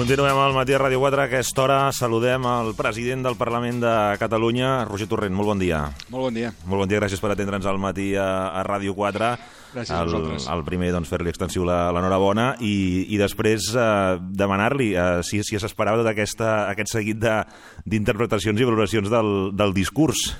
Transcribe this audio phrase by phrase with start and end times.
[0.00, 1.20] Continuem al matí a Ràdio 4.
[1.20, 5.34] A aquesta hora saludem el president del Parlament de Catalunya, Roger Torrent.
[5.36, 5.80] Molt bon dia.
[6.08, 6.54] Molt bon dia.
[6.64, 9.28] Molt bon dia, gràcies per atendre'ns al matí a, a Ràdio 4.
[9.74, 10.46] Gràcies a el, vosaltres.
[10.56, 12.72] El primer, doncs, fer-li extensiu l'enhorabona i,
[13.12, 17.42] i després eh, demanar-li eh, si, si s'esperava tot aquesta, aquest seguit de-
[17.84, 20.30] d'interpretacions i valoracions del, del discurs.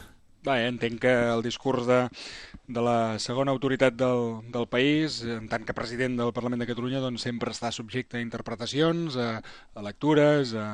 [0.41, 2.07] Bé, entenc que el discurs de,
[2.71, 7.03] de la segona autoritat del, del país, en tant que president del Parlament de Catalunya,
[7.03, 9.41] doncs sempre està subjecte a interpretacions, a,
[9.75, 10.69] a lectures, a,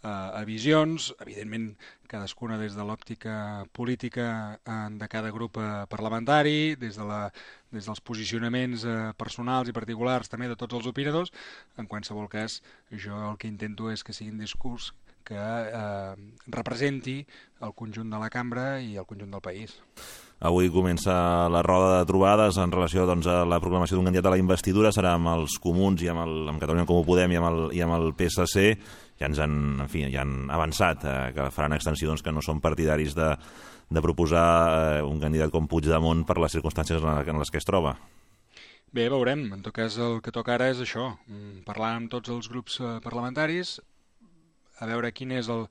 [0.00, 1.74] a, a visions, evidentment
[2.08, 3.36] cadascuna des de l'òptica
[3.76, 7.22] política eh, de cada grup eh, parlamentari, des, de la,
[7.74, 11.32] des dels posicionaments eh, personals i particulars també de tots els opinadors.
[11.76, 14.94] En qualsevol cas, jo el que intento és que sigui un discurs
[15.26, 16.14] que eh,
[16.52, 17.18] representi
[17.64, 19.74] el conjunt de la cambra i el conjunt del país.
[20.44, 21.14] Avui comença
[21.48, 24.92] la roda de trobades en relació doncs, a la proclamació d'un candidat a la investidura.
[24.92, 27.60] Serà amb els comuns i amb, el, amb Catalunya com ho Podem i amb el,
[27.72, 28.66] i amb el PSC.
[29.20, 29.54] Ja ens han,
[29.86, 33.30] en fi, ja han avançat eh, que faran extensió doncs, que no són partidaris de,
[33.88, 34.48] de proposar
[34.98, 37.94] eh, un candidat com Puigdemont per les circumstàncies en, les que es troba.
[38.94, 39.48] Bé, veurem.
[39.56, 42.78] En tot cas, el que toca ara és això, mm, parlar amb tots els grups
[42.82, 43.78] eh, parlamentaris,
[44.80, 45.66] a veure quin és el,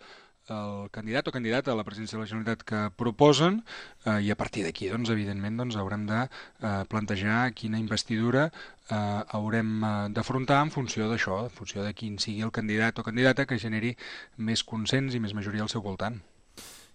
[0.52, 3.62] el candidat o candidata a la presidència de la Generalitat que proposen
[4.06, 9.22] eh, i a partir d'aquí, doncs, evidentment, doncs, haurem de eh, plantejar quina investidura eh,
[9.38, 13.48] haurem eh, d'afrontar en funció d'això, en funció de quin sigui el candidat o candidata
[13.48, 13.96] que generi
[14.38, 16.20] més consens i més majoria al seu voltant.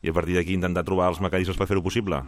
[0.03, 2.23] I a partir d'aquí intentar trobar els mecanismes per fer-ho possible.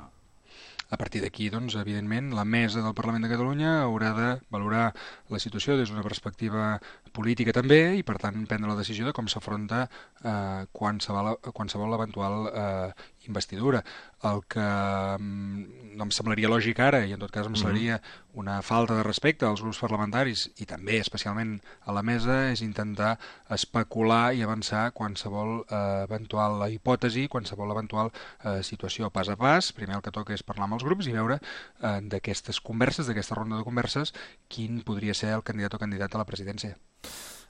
[0.90, 4.88] A partir d'aquí, doncs, evidentment, la mesa del Parlament de Catalunya haurà de valorar
[5.30, 6.80] la situació des d'una perspectiva
[7.14, 12.50] política també i, per tant, prendre la decisió de com s'afronta eh, qualsevol, qualsevol eventual
[12.50, 12.90] eh,
[13.30, 13.84] investidura.
[14.26, 18.00] El que mm, no em semblaria lògic ara, i en tot cas em semblaria
[18.40, 23.16] una falta de respecte als grups parlamentaris i també, especialment, a la mesa, és intentar
[23.56, 29.72] especular i avançar qualsevol eh, eventual hipòtesi, qualsevol eventual eh, situació pas a pas.
[29.76, 33.38] Primer el que toca és parlar amb els grups i veure eh, d'aquestes converses, d'aquesta
[33.38, 34.14] ronda de converses,
[34.48, 36.76] quin podria ser el candidat o candidata a la presidència.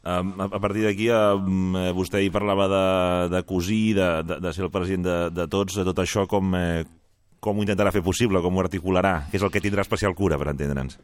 [0.02, 2.84] A, a partir d'aquí, eh, vostè hi parlava de,
[3.36, 6.54] de cosir, de, de, de ser el president de, de tots, de tot això, com,
[6.56, 6.84] eh,
[7.40, 10.40] com ho intentarà fer possible, com ho articularà, que és el que tindrà especial cura,
[10.40, 10.96] per entendre'ns.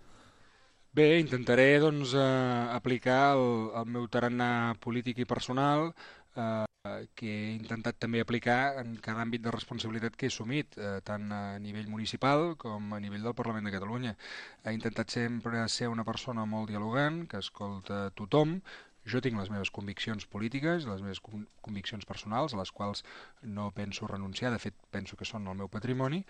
[0.97, 3.45] Bé, intentaré doncs, eh, aplicar el,
[3.83, 4.49] el meu tarannà
[4.81, 6.65] polític i personal eh,
[7.19, 11.29] que he intentat també aplicar en cada àmbit de responsabilitat que he assumit, eh, tant
[11.33, 14.15] a nivell municipal com a nivell del Parlament de Catalunya.
[14.65, 18.61] He intentat sempre ser una persona molt dialogant, que escolta tothom,
[19.07, 23.05] jo tinc les meves conviccions polítiques, les meves con- conviccions personals, a les quals
[23.43, 26.25] no penso renunciar, de fet penso que són el meu patrimoni.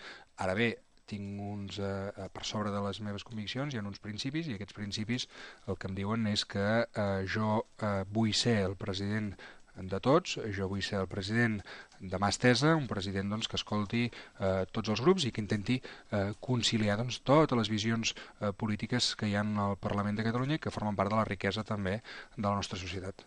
[0.44, 0.74] Ara bé,
[1.06, 4.56] tinc uns, eh, eh, per sobre de les meves conviccions, hi ha uns principis, i
[4.56, 5.28] aquests principis
[5.66, 9.34] el que em diuen és que eh, jo eh, vull ser el president
[9.76, 11.58] de tots, jo vull ser el president
[12.00, 15.78] de mà estesa, un president doncs, que escolti eh, tots els grups i que intenti
[15.80, 20.56] eh, conciliar doncs, totes les visions eh, polítiques que hi ha al Parlament de Catalunya
[20.56, 22.00] i que formen part de la riquesa també
[22.36, 23.26] de la nostra societat.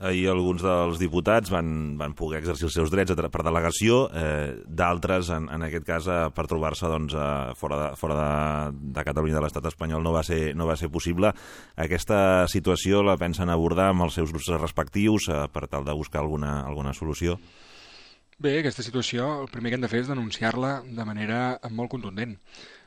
[0.00, 5.28] Ahir alguns dels diputats van, van poder exercir els seus drets per delegació, eh, d'altres,
[5.36, 9.36] en, en aquest cas, eh, per trobar-se doncs, eh, fora, de, fora de, de Catalunya
[9.36, 11.34] de l'estat espanyol no va, ser, no va ser possible.
[11.76, 16.24] Aquesta situació la pensen abordar amb els seus grups respectius eh, per tal de buscar
[16.24, 17.36] alguna, alguna solució?
[18.40, 22.38] Bé, aquesta situació el primer que hem de fer és denunciar-la de manera molt contundent.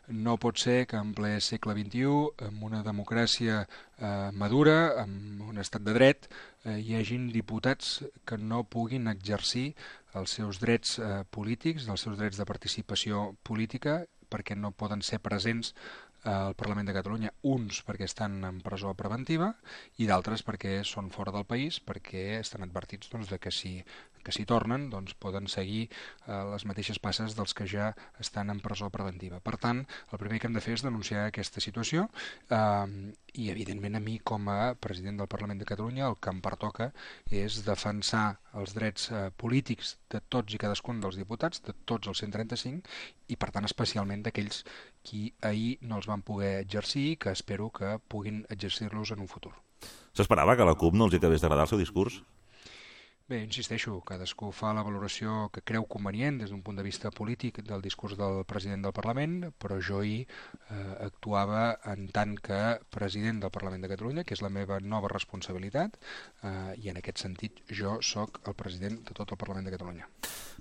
[0.09, 5.61] No pot ser que en ple segle XXI, amb una democràcia eh, madura, amb un
[5.61, 6.25] estat de dret,
[6.65, 9.73] hi hagin diputats que no puguin exercir
[10.19, 15.19] els seus drets eh, polítics, els seus drets de participació política, perquè no poden ser
[15.19, 15.73] presents
[16.23, 19.51] al Parlament de Catalunya, uns perquè estan en presó preventiva
[19.99, 23.75] i d'altres perquè són fora del país, perquè estan advertits doncs, de que si
[24.23, 27.91] que s'hi tornen doncs, poden seguir eh, les mateixes passes dels que ja
[28.23, 29.41] estan en presó preventiva.
[29.43, 32.07] Per tant, el primer que hem de fer és denunciar aquesta situació
[32.49, 36.41] eh, i, evidentment, a mi, com a president del Parlament de Catalunya, el que em
[36.43, 36.91] pertoca
[37.31, 38.25] és defensar
[38.59, 42.83] els drets eh, polítics de tots i cadascun dels diputats, de tots els 135,
[43.33, 44.63] i, per tant, especialment d'aquells
[45.03, 49.31] qui ahir no els van poder exercir i que espero que puguin exercir-los en un
[49.31, 49.53] futur.
[50.13, 52.21] S'esperava que la CUP no els acabés d'agradar el seu discurs?
[53.33, 57.63] Bé, insisteixo, cadascú fa la valoració que creu convenient des d'un punt de vista polític
[57.69, 59.33] del discurs del president del Parlament,
[59.63, 61.63] però jo hi eh, actuava
[61.95, 62.59] en tant que
[62.93, 65.97] president del Parlament de Catalunya, que és la meva nova responsabilitat,
[66.43, 70.11] eh, i en aquest sentit jo sóc el president de tot el Parlament de Catalunya.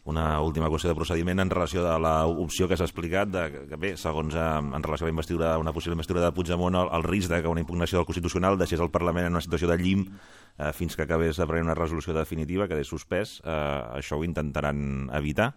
[0.04, 3.92] Una última qüestió de procediment en relació a l'opció que s'ha explicat, de, que bé,
[4.00, 7.30] segons eh, en relació a la investidura, una possible investidura de Puigdemont, el, el risc
[7.30, 10.72] de que una impugnació del Constitucional deixés el Parlament en una situació de llim eh,
[10.74, 13.38] fins que acabés de prendre una resolució definitiva, quedés suspès.
[13.44, 13.54] Eh,
[14.00, 15.52] això ho intentaran evitar?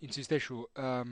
[0.00, 1.04] Insisteixo, eh,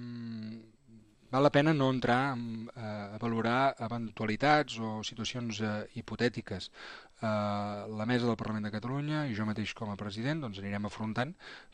[1.28, 6.70] val la pena no entrar a, a valorar eventualitats o situacions eh, hipotètiques.
[7.18, 10.84] Eh, la mesa del Parlament de Catalunya i jo mateix com a president doncs anirem
[10.86, 11.32] afrontant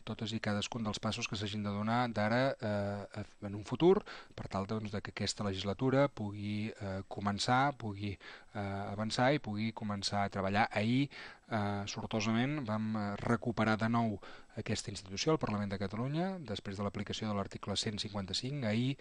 [0.09, 3.99] totes i cadascun dels passos que s'hagin de donar d'ara eh, en un futur
[4.35, 8.65] per tal doncs, de que aquesta legislatura pugui eh, començar, pugui eh,
[8.95, 10.65] avançar i pugui començar a treballar.
[10.73, 11.11] Ahir,
[11.51, 14.17] eh, sortosament, vam recuperar de nou
[14.61, 18.67] aquesta institució, el Parlament de Catalunya, després de l'aplicació de l'article 155.
[18.69, 18.95] Ahir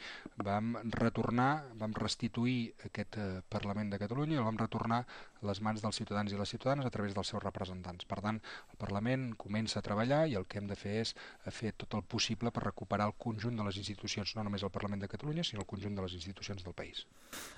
[0.45, 5.61] vam retornar, vam restituir aquest eh, Parlament de Catalunya i el vam retornar a les
[5.61, 8.07] mans dels ciutadans i les ciutadanes a través dels seus representants.
[8.09, 8.39] Per tant,
[8.71, 11.13] el Parlament comença a treballar i el que hem de fer és
[11.53, 15.03] fer tot el possible per recuperar el conjunt de les institucions, no només el Parlament
[15.03, 17.05] de Catalunya, sinó el conjunt de les institucions del país.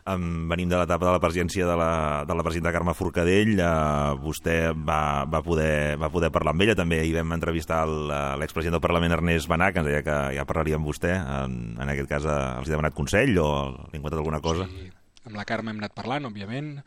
[0.06, 1.92] Venim de l'etapa de la presidència de la,
[2.28, 3.56] de la presidenta Carme Forcadell.
[3.56, 6.78] Uh, vostè va, va, poder, va poder parlar amb ella.
[6.78, 10.88] També hi vam entrevistar l'expresident del Parlament, Ernest que ens deia que ja parlaria amb
[10.88, 11.16] vostè.
[11.16, 13.50] En, en aquest cas, uh, els he demanat consell o
[13.92, 14.68] li han alguna cosa?
[14.70, 14.92] Sí,
[15.26, 16.80] amb la Carme hem anat parlant, òbviament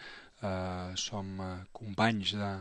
[0.43, 2.53] eh, som eh, companys de,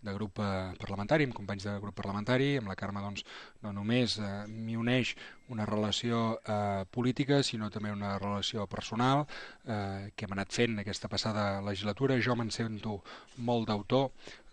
[0.00, 3.24] de grup eh, parlamentari, amb companys de grup parlamentari, amb la Carme doncs,
[3.64, 5.14] no només eh, m'hi uneix
[5.52, 11.10] una relació eh, política, sinó també una relació personal eh, que hem anat fent aquesta
[11.12, 12.20] passada legislatura.
[12.24, 13.00] Jo me'n sento
[13.36, 14.10] molt d'autor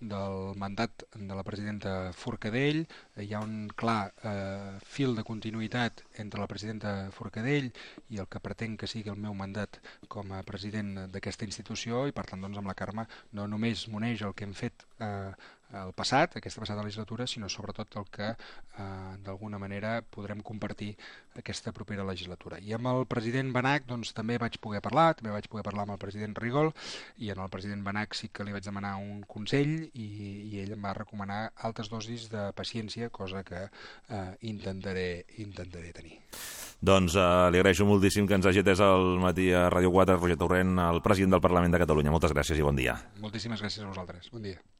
[0.09, 2.83] del mandat de la presidenta Forcadell.
[3.21, 7.71] Hi ha un clar eh, fil de continuïtat entre la presidenta Forcadell
[8.13, 12.15] i el que pretenc que sigui el meu mandat com a president d'aquesta institució i
[12.15, 13.07] per tant doncs, amb la Carme
[13.37, 15.31] no només m'uneix el que hem fet eh,
[15.83, 18.85] el passat, aquesta passada legislatura, sinó sobretot el que eh,
[19.25, 20.93] d'alguna manera podrem compartir
[21.35, 22.59] aquesta propera legislatura.
[22.61, 25.95] I amb el president Benac doncs, també vaig poder parlar, també vaig poder parlar amb
[25.97, 26.71] el president Rigol,
[27.17, 30.07] i en el president Benac sí que li vaig demanar un consell i,
[30.51, 36.19] i ell em va recomanar altes dosis de paciència, cosa que eh, intentaré, intentaré tenir.
[36.85, 40.39] Doncs eh, li agraeixo moltíssim que ens hagi atès al matí a Ràdio 4, Roger
[40.39, 42.13] Torrent, el president del Parlament de Catalunya.
[42.13, 42.97] Moltes gràcies i bon dia.
[43.23, 44.31] Moltíssimes gràcies a vosaltres.
[44.33, 44.61] Bon dia.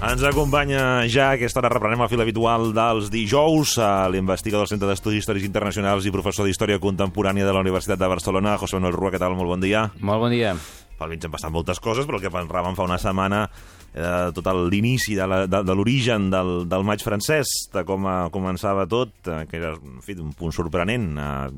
[0.00, 4.70] Ens acompanya ja a aquesta hora, reprenem el fil habitual dels dijous, a l'investigador del
[4.70, 8.96] Centre d'Estudis Històrics Internacionals i professor d'Història Contemporània de la Universitat de Barcelona, José Manuel
[8.96, 9.36] Rua, què tal?
[9.36, 9.82] Molt bon dia.
[10.00, 10.54] Molt bon dia.
[10.96, 14.48] Pel mig han passat moltes coses, però el que parlàvem fa una setmana eh, tot
[14.72, 19.12] l'inici de, la, de, de l'origen del, del maig francès, de com eh, començava tot,
[19.28, 21.50] eh, que era en fi, un punt sorprenent, eh,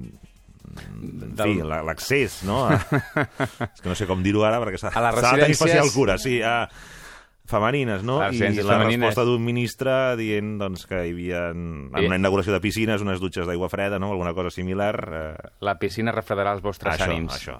[0.72, 2.64] en fi, l'accés, no?
[3.68, 6.40] és que no sé com dir-ho ara, perquè s'ha de tenir especial cura, sí.
[6.42, 6.98] Eh,
[7.48, 8.18] femenines, no?
[8.22, 9.08] I la femenines.
[9.08, 13.48] resposta d'un ministre dient doncs, que hi havia en una inauguració de piscines unes dutxes
[13.48, 14.12] d'aigua freda, no?
[14.12, 14.94] Alguna cosa similar.
[15.12, 15.50] Eh...
[15.66, 17.36] La piscina refredarà els vostres això, ànims.
[17.40, 17.58] Això,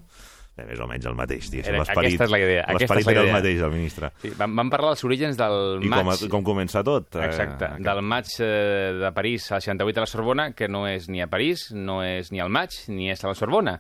[0.53, 1.79] Bé, més o menys el mateix, diguéssim.
[1.81, 2.65] Aquesta és la idea.
[2.77, 4.11] L'esperit era el mateix del ministre.
[4.21, 6.11] Sí, vam, vam parlar dels orígens del I maig...
[6.13, 7.09] I com, com comença tot.
[7.17, 7.87] Eh, Exacte, aquest...
[7.87, 11.29] del maig eh, de París al 68 a la Sorbona, que no és ni a
[11.33, 13.79] París, no és ni al maig, ni és a la Sorbona.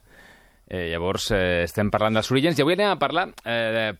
[0.64, 3.92] Eh, llavors, eh, estem parlant dels orígens i avui anem a parlar eh,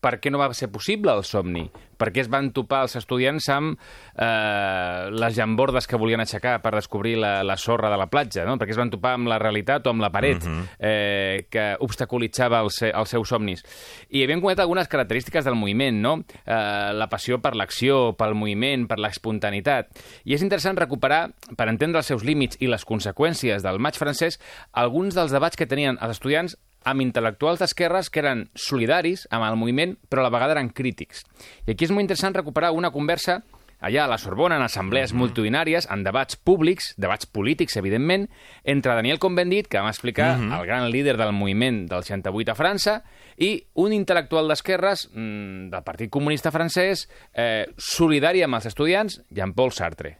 [0.00, 1.64] per què no va ser possible el somni?
[1.98, 3.72] Per què es van topar els estudiants amb
[4.14, 8.44] eh, les llambordes que volien aixecar per descobrir la, la sorra de la platja?
[8.46, 8.54] No?
[8.58, 10.62] Per què es van topar amb la realitat o amb la paret Mhm.
[10.78, 13.64] eh, que obstaculitzava els, els seus somnis?
[14.10, 16.14] I havíem comentat algunes característiques del moviment, no?
[16.46, 19.90] Eh, la passió per l'acció, pel moviment, per l'espontaneïtat.
[20.24, 24.38] I és interessant recuperar, per entendre els seus límits i les conseqüències del maig francès,
[24.72, 29.58] alguns dels debats que tenien els estudiants amb intel·lectuals d'esquerres que eren solidaris amb el
[29.60, 31.24] moviment, però a la vegada eren crítics.
[31.66, 33.42] I aquí és molt interessant recuperar una conversa
[33.80, 38.26] allà a la Sorbona, en assemblees multitudinàries, en debats públics, debats polítics, evidentment,
[38.64, 42.96] entre Daniel Cohn-Bendit, que vam explicar, el gran líder del moviment del 68 a França,
[43.38, 49.70] i un intel·lectual d'esquerres mm, del Partit Comunista francès, eh, solidari amb els estudiants, Jean-Paul
[49.72, 50.16] Sartre,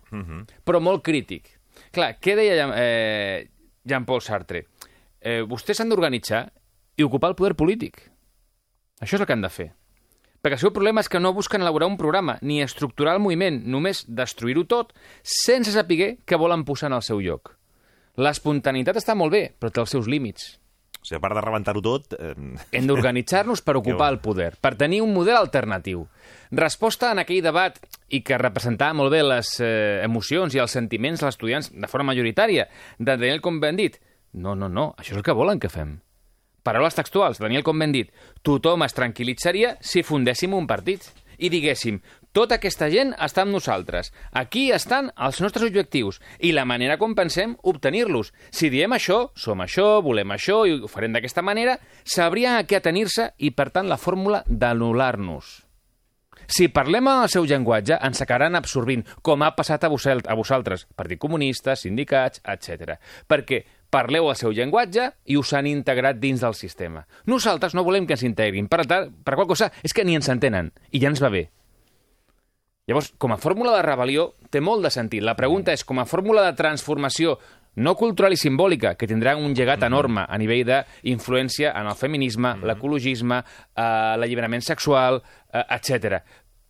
[0.65, 1.51] però molt crític.
[1.91, 3.49] Clar, què deia eh,
[3.83, 4.69] Jean-Paul Sartre?
[5.29, 6.47] Eh, vostès s'han d'organitzar
[6.97, 8.01] i ocupar el poder polític.
[9.03, 9.69] Això és el que han de fer.
[10.39, 13.59] Perquè el seu problema és que no busquen elaborar un programa ni estructurar el moviment,
[13.67, 17.57] només destruir-ho tot sense saber què volen posar en el seu lloc.
[18.19, 20.57] L'espontaneïtat està molt bé, però té els seus límits.
[20.99, 22.15] O sigui, a part de rebentar-ho tot...
[22.19, 22.33] Eh...
[22.75, 26.07] Hem d'organitzar-nos per ocupar el poder, per tenir un model alternatiu.
[26.51, 27.79] Resposta en aquell debat,
[28.11, 32.13] i que representava molt bé les eh, emocions i els sentiments dels estudiants de forma
[32.15, 32.67] majoritària,
[32.99, 34.01] de Daniel Cohn-Bendit.
[34.33, 35.99] No, no, no, això és el que volen que fem.
[36.67, 38.11] Paraules textuals, Daniel Cohn-Bendit.
[38.45, 41.07] Tothom es tranquil·litzaria si fundéssim un partit
[41.39, 42.01] i diguéssim,
[42.35, 44.11] tota aquesta gent està amb nosaltres.
[44.37, 48.33] Aquí estan els nostres objectius i la manera com pensem obtenir-los.
[48.51, 52.79] Si diem això, som això, volem això i ho farem d'aquesta manera, sabria a què
[52.79, 55.57] atenir-se i, per tant, la fórmula d'anul·lar-nos.
[56.49, 60.37] Si parlem en el seu llenguatge, ens acabaran absorbint, com ha passat a, vosaltres, a
[60.37, 62.97] vosaltres, Partit Comunista, sindicats, etc.
[63.29, 67.07] Perquè parleu el seu llenguatge i us han integrat dins del sistema.
[67.27, 68.69] Nosaltres no volem que ens integrin.
[68.69, 71.49] Per, tant, per qual cosa és que ni ens entenen, i ja ens va bé.
[72.89, 75.21] Llavors, com a fórmula de rebel·lió, té molt de sentit.
[75.21, 77.37] La pregunta és, com a fórmula de transformació
[77.79, 82.57] no cultural i simbòlica, que tindrà un llegat enorme a nivell d'influència en el feminisme,
[82.65, 83.83] l'ecologisme, eh,
[84.19, 85.21] l'alliberament sexual,
[85.53, 86.23] eh, etc.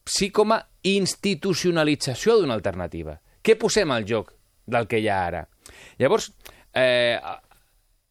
[0.04, 3.20] Sí com a institucionalització d'una alternativa.
[3.42, 4.34] Què posem al joc
[4.66, 5.46] del que hi ha ara?
[5.98, 6.32] Llavors,
[6.74, 7.18] eh,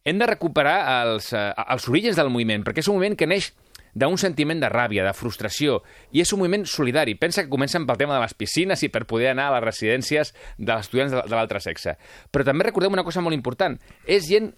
[0.08, 3.52] hem de recuperar els, eh, els orígens del moviment, perquè és un moviment que neix
[3.98, 5.80] d'un sentiment de ràbia, de frustració,
[6.12, 7.16] i és un moviment solidari.
[7.18, 10.34] Pensa que comencen pel tema de les piscines i per poder anar a les residències
[10.56, 11.96] dels estudiants de, l'altre sexe.
[12.30, 13.78] Però també recordem una cosa molt important.
[14.06, 14.52] És gent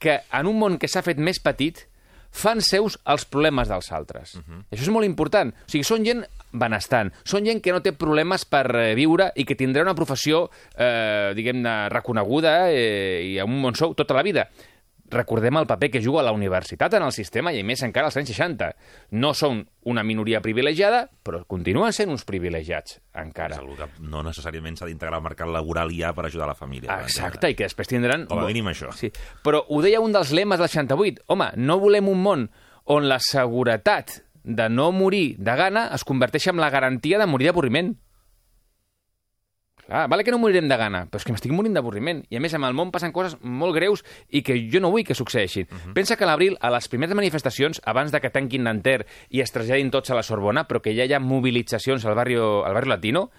[0.00, 1.84] que en un món que s'ha fet més petit
[2.30, 4.34] fan seus els problemes dels altres.
[4.36, 4.62] Uh -huh.
[4.70, 5.52] Això és molt important.
[5.52, 9.44] O sigui, són gent benestant, són gent que no té problemes per eh, viure i
[9.44, 14.22] que tindrà una professió, eh, diguem-ne, reconeguda eh, i amb un bon sou tota la
[14.22, 14.48] vida
[15.10, 18.32] recordem el paper que juga la universitat en el sistema i, més, encara als anys
[18.32, 18.70] 60.
[19.18, 23.58] No són una minoria privilegiada, però continuen sent uns privilegiats, encara.
[23.60, 27.00] És que no necessàriament s'ha d'integrar al mercat laboral ja per ajudar la família.
[27.04, 28.26] Exacte, i que després tindran...
[28.30, 28.92] Com a mínim això.
[28.96, 29.12] Sí.
[29.44, 31.26] Però ho deia un dels lemes del 68.
[31.32, 32.50] Home, no volem un món
[32.90, 37.50] on la seguretat de no morir de gana es converteix en la garantia de morir
[37.50, 37.92] d'avorriment.
[39.90, 42.20] Clar, vale que no morirem de gana, però és que m'estic morint d'avorriment.
[42.30, 45.02] I a més, amb el món passen coses molt greus i que jo no vull
[45.02, 45.66] que succeeixin.
[45.66, 45.94] Uh -huh.
[45.94, 49.50] Pensa que a l'abril, a les primeres manifestacions, abans de que tanquin Nanterre i es
[49.50, 52.88] traslladin tots a la Sorbona, però que ja hi ha mobilitzacions al barri, al barri
[52.88, 53.32] latino,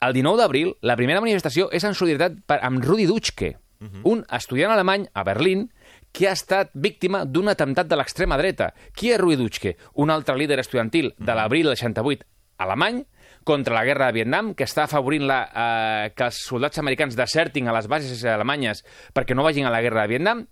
[0.00, 4.00] el 19 d'abril, la primera manifestació és en solidaritat per, amb Rudi Dutschke, uh -huh.
[4.02, 5.70] un estudiant alemany a Berlín
[6.10, 8.74] que ha estat víctima d'un atemptat de l'extrema dreta.
[8.92, 9.76] Qui és Rudi Dutschke?
[9.94, 12.26] Un altre líder estudiantil de l'abril del 68
[12.58, 13.06] alemany
[13.46, 17.70] contra la guerra de Vietnam, que està afavorint la, eh, que els soldats americans desertin
[17.70, 18.82] a les bases alemanyes
[19.14, 20.42] perquè no vagin a la guerra de Vietnam.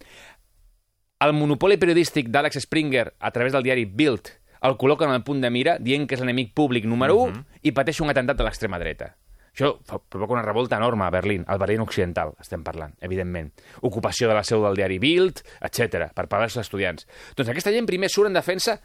[1.24, 4.30] El monopoli periodístic d'Alex Springer a través del diari Bild
[4.64, 7.60] el col·loquen al punt de mira dient que és l'enemic públic número 1 uh -huh.
[7.62, 9.16] i pateix un atemptat de l'extrema dreta.
[9.54, 13.52] Això provoca una revolta enorme a Berlín, al Berlín occidental, estem parlant, evidentment.
[13.82, 17.06] Ocupació de la seu del diari Bild, etc per pagar els estudiants.
[17.36, 18.80] Doncs aquesta gent primer surt en defensa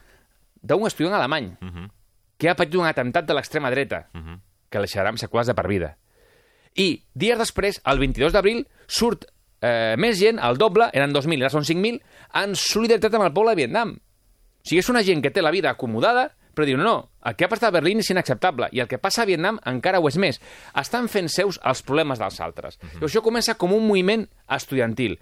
[0.61, 1.89] d'un estudiant alemany uh -huh.
[2.39, 4.39] Que ha patit un atemptat de l'extrema dreta, uh -huh.
[4.69, 5.98] que deixarà amb seqüeles de per vida.
[6.75, 9.25] I dies després, el 22 d'abril, surt
[9.62, 12.01] eh, més gent, el doble, eren 2.000, ara són 5.000,
[12.34, 14.00] en solidaritat amb el poble de Vietnam.
[14.00, 17.36] O sigui, és una gent que té la vida acomodada, però diu, no, no, el
[17.36, 20.08] que ha passat a Berlín és inacceptable, i el que passa a Vietnam encara ho
[20.08, 20.41] és més.
[20.75, 22.79] Estan fent seus els problemes dels altres.
[22.81, 23.01] Uh -huh.
[23.01, 25.19] I això comença com un moviment estudiantil,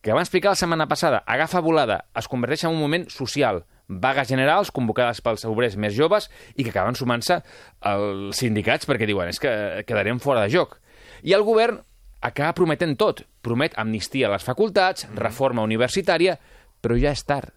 [0.00, 4.28] que vam explicar la setmana passada, agafa volada, es converteix en un moment social, vagues
[4.28, 7.40] generals convocades pels obrers més joves i que acaben sumant-se
[7.80, 9.52] als sindicats perquè diuen és que
[9.86, 10.78] quedarem fora de joc.
[11.22, 11.80] I el govern
[12.20, 13.22] acaba prometent tot.
[13.42, 16.36] Promet amnistia a les facultats, reforma universitària,
[16.82, 17.52] però ja és tard.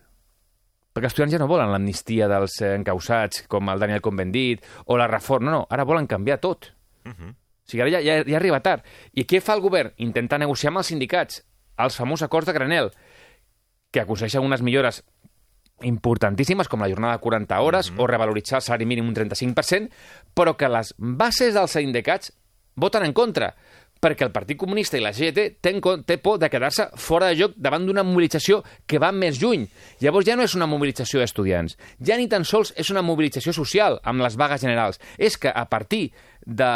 [0.93, 4.97] Perquè els estudiants ja no volen l'amnistia dels eh, encausats, com el Daniel Convendit, o
[4.97, 6.73] la reforma, no, no, ara volen canviar tot.
[7.05, 7.29] Uh -huh.
[7.31, 8.83] O sigui, ara ja, ja, ja arriba tard.
[9.13, 9.93] I què fa el govern?
[9.97, 11.45] Intentar negociar amb els sindicats,
[11.77, 12.91] els famosos acords de Granel,
[13.91, 15.03] que aconsegueixen unes millores
[15.83, 18.03] importantíssimes, com la jornada de 40 hores, uh -huh.
[18.03, 19.89] o revaloritzar el salari mínim un 35%,
[20.35, 22.33] però que les bases dels sindicats
[22.75, 23.55] voten en contra
[23.99, 27.57] perquè el Partit Comunista i la CGT ten, té por de quedar-se fora de joc
[27.59, 29.67] davant d'una mobilització que va més lluny.
[29.99, 33.99] Llavors ja no és una mobilització d'estudiants, ja ni tan sols és una mobilització social
[34.07, 34.99] amb les vagues generals.
[35.17, 36.13] És que a partir
[36.45, 36.71] de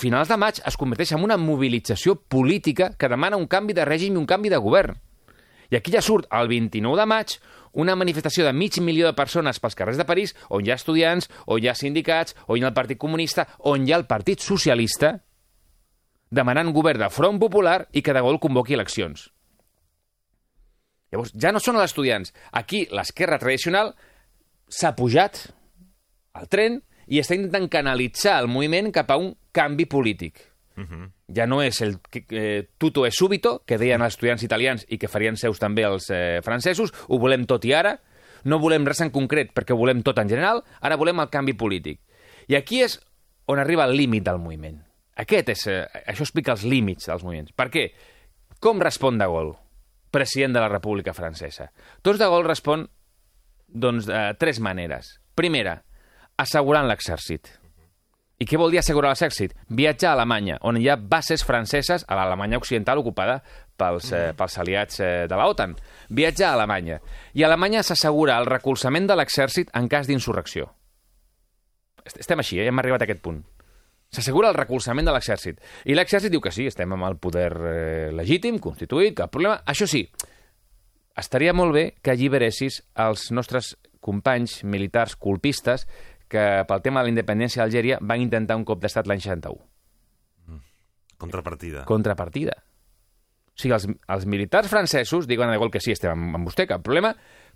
[0.00, 4.16] finals de maig es converteix en una mobilització política que demana un canvi de règim
[4.16, 4.96] i un canvi de govern.
[5.72, 7.38] I aquí ja surt el 29 de maig
[7.72, 11.28] una manifestació de mig milió de persones pels carrers de París, on hi ha estudiants,
[11.46, 14.44] on hi ha sindicats, on hi ha el Partit Comunista, on hi ha el Partit
[14.44, 15.16] Socialista,
[16.32, 19.28] demanant govern de Front Popular i que de Gaulle convoqui eleccions.
[21.12, 22.32] Llavors, ja no són els estudiants.
[22.56, 23.92] Aquí l'esquerra tradicional
[24.72, 25.44] s'ha pujat
[26.32, 26.80] al tren
[27.12, 30.40] i està intentant canalitzar el moviment cap a un canvi polític.
[30.76, 31.10] Uh -huh.
[31.34, 31.98] Ja no és el
[32.30, 36.10] eh, tuto es súbito, que deien els estudiants italians i que farien seus també els
[36.10, 38.00] eh, francesos, ho volem tot i ara,
[38.44, 42.00] no volem res en concret perquè volem tot en general, ara volem el canvi polític.
[42.48, 43.00] I aquí és
[43.46, 44.82] on arriba el límit del moviment.
[45.16, 47.52] Aquest és, eh, això explica els límits dels moviments.
[47.52, 47.92] Per què?
[48.60, 49.56] Com respon de Gaulle,
[50.10, 51.70] president de la República Francesa?
[52.02, 52.88] Tots de Gaulle respon
[53.68, 55.20] doncs, de tres maneres.
[55.34, 55.82] Primera,
[56.36, 57.48] assegurant l'exèrcit.
[58.42, 59.52] I què vol dir assegurar l'exèrcit?
[59.70, 63.36] Viatjar a Alemanya, on hi ha bases franceses a l'Alemanya occidental ocupada
[63.78, 65.76] pels, eh, pels aliats eh, de la OTAN.
[66.10, 66.98] Viatjar a Alemanya.
[67.38, 70.72] I a Alemanya s'assegura el recolzament de l'exèrcit en cas d'insurrecció.
[72.02, 72.66] Estem així, eh?
[72.66, 73.38] hem arribat a aquest punt.
[74.12, 75.62] S'assegura el recolzament de l'exèrcit.
[75.86, 79.60] I l'exèrcit diu que sí, estem amb el poder eh, legítim, constituït, cap problema.
[79.70, 80.02] Això sí,
[81.16, 85.86] estaria molt bé que alliberessis els nostres companys militars colpistes
[86.32, 89.60] que pel tema de la independència d'Algèria van intentar un cop d'estat l'any 61.
[90.48, 90.60] Mm.
[91.20, 91.86] Contrapartida.
[91.88, 92.58] Contrapartida.
[93.52, 93.86] O sigui, els,
[94.16, 97.12] els militars francesos diuen a De Gaulle que sí, estem amb, amb vostè, cap problema,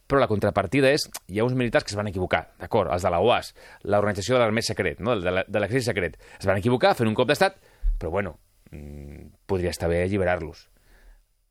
[0.07, 3.11] però la contrapartida és, hi ha uns militars que es van equivocar, d'acord, els de
[3.11, 3.55] la OAS,
[3.91, 5.17] l'organització de l'armée secret, no?
[5.19, 7.57] de l'exèrcit secret, es van equivocar fent un cop d'estat,
[7.99, 8.37] però bueno,
[8.71, 10.69] mmm, podria estar bé alliberar-los.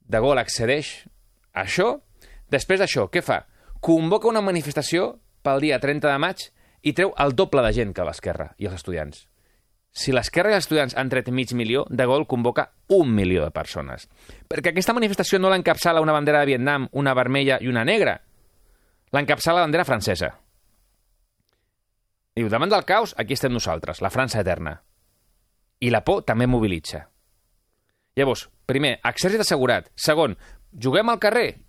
[0.05, 0.93] De Gaulle accedeix
[1.51, 1.89] a això,
[2.53, 3.41] després d'això, què fa?
[3.83, 6.47] Convoca una manifestació pel dia 30 de maig
[6.85, 9.25] i treu el doble de gent que l'esquerra i els estudiants.
[9.95, 13.53] Si l'esquerra i els estudiants han tret mig milió, De Gaulle convoca un milió de
[13.55, 14.09] persones.
[14.51, 18.19] Perquè aquesta manifestació no l'encapçala una bandera de Vietnam, una vermella i una negra,
[19.15, 20.33] l'encapçala la bandera francesa.
[22.35, 24.75] Diu, davant del caos, aquí estem nosaltres, la França eterna.
[25.79, 27.05] I la por també mobilitza.
[28.19, 29.87] Llavors, primer, exèrcit assegurat.
[29.95, 30.35] Segon,
[30.75, 31.61] juguem al carrer?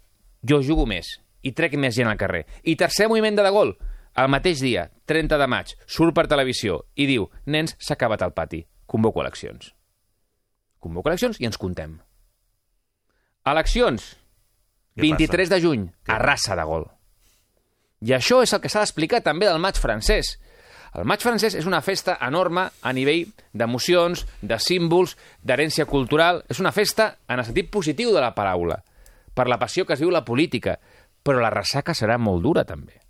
[0.43, 2.43] Jo jugo més i trec més gent al carrer.
[2.67, 3.77] I tercer moviment de De Gaulle,
[4.17, 8.33] el mateix dia, 30 de maig, surt per televisió i diu, nens, s'ha acabat el
[8.37, 9.75] pati, convoco eleccions.
[10.81, 11.99] Convoco eleccions i ens contem.
[13.47, 14.17] Eleccions,
[14.97, 16.89] 23 de juny, a raça de gol.
[18.01, 20.37] I això és el que s'ha d'explicar també del maig francès.
[20.97, 26.43] El maig francès és una festa enorme a nivell d'emocions, de símbols, d'herència cultural.
[26.49, 28.81] És una festa en el sentit positiu de la paraula,
[29.35, 30.79] per la passió que es viu la política.
[31.23, 33.06] Però la ressaca serà molt dura, també.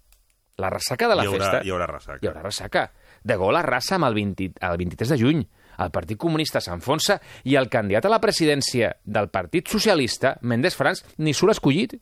[0.57, 1.61] La ressaca de la hi haurà, festa...
[1.64, 2.19] Hi haurà ressaca.
[2.23, 2.85] Hi haurà ressaca.
[3.29, 5.42] De Gaulle arrasa amb el, 20, el 23 de juny.
[5.85, 11.05] El Partit Comunista s'enfonsa i el candidat a la presidència del Partit Socialista, Mendes France,
[11.21, 11.99] ni surt escollit.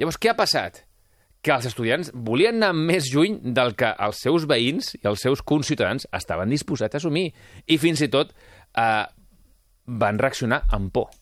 [0.00, 0.86] Llavors, què ha passat?
[1.44, 5.44] Que els estudiants volien anar més lluny del que els seus veïns i els seus
[5.44, 7.28] conciutadans estaven disposats a assumir.
[7.68, 9.04] I fins i tot eh,
[10.00, 11.12] van reaccionar amb por.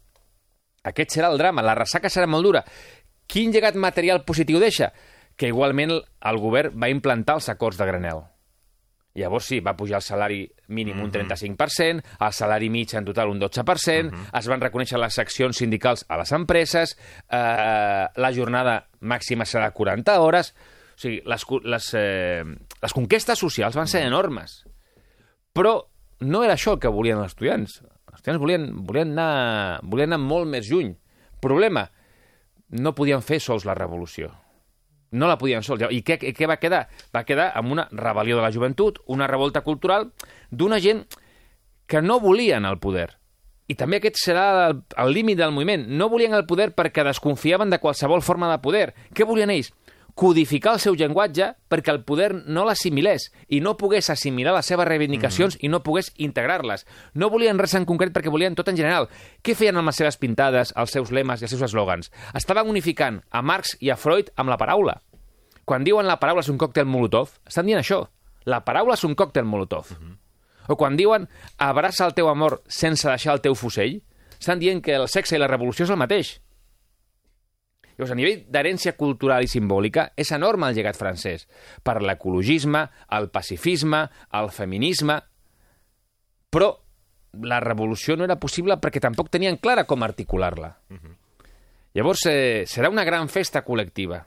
[0.86, 2.62] Aquest serà el drama, la ressaca serà molt dura.
[3.28, 4.90] Quin llegat material positiu deixa?
[5.36, 8.24] Que igualment el govern va implantar els acords de Granel.
[9.18, 10.40] Llavors sí, va pujar el salari
[10.74, 15.58] mínim un 35%, el salari mig en total un 12%, es van reconèixer les seccions
[15.58, 16.94] sindicals a les empreses,
[17.26, 20.52] eh, la jornada màxima serà 40 hores...
[20.98, 22.42] O sigui, les, les, eh,
[22.82, 24.64] les conquestes socials van ser enormes.
[25.54, 25.76] Però
[26.26, 27.76] no era això el que volien els estudiants.
[27.86, 30.90] Els estudiants volien, volien, anar, volien anar molt més lluny.
[31.38, 31.84] Problema,
[32.70, 34.32] no podien fer sols la revolució.
[35.10, 35.86] No la podien sols.
[35.90, 36.82] I què, què va quedar?
[37.14, 40.10] Va quedar amb una rebel·lió de la joventut, una revolta cultural
[40.50, 41.06] d'una gent
[41.88, 43.08] que no volien el poder.
[43.68, 45.86] I també aquest serà el, límit del moviment.
[45.88, 48.92] No volien el poder perquè desconfiaven de qualsevol forma de poder.
[49.12, 49.72] Què volien ells?
[50.18, 54.88] Codificar el seu llenguatge perquè el poder no l'assimilés i no pogués assimilar les seves
[54.88, 55.62] reivindicacions mm.
[55.62, 56.82] i no pogués integrar-les.
[57.14, 59.06] No volien res en concret perquè volien tot en general.
[59.46, 62.10] Què feien amb les seves pintades, els seus lemes i els seus eslògans?
[62.34, 64.98] Estaven unificant a Marx i a Freud amb la paraula.
[65.68, 68.02] Quan diuen la paraula és un còctel molotov, estan dient això.
[68.50, 69.92] La paraula és un còctel molotov.
[69.92, 70.16] Mm -hmm.
[70.68, 71.28] O quan diuen
[71.58, 74.02] abraça el teu amor sense deixar el teu fusell,
[74.40, 76.40] estan dient que el sexe i la revolució és el mateix.
[77.98, 81.48] Llavors, a nivell d'herència cultural i simbòlica, és enorme el llegat francès
[81.82, 82.86] per l'ecologisme,
[83.18, 84.06] el pacifisme,
[84.38, 85.18] el feminisme...
[86.48, 86.70] Però
[87.44, 90.70] la revolució no era possible perquè tampoc tenien clara com articular-la.
[90.88, 91.16] Uh -huh.
[91.92, 94.24] Llavors, eh, serà una gran festa col·lectiva,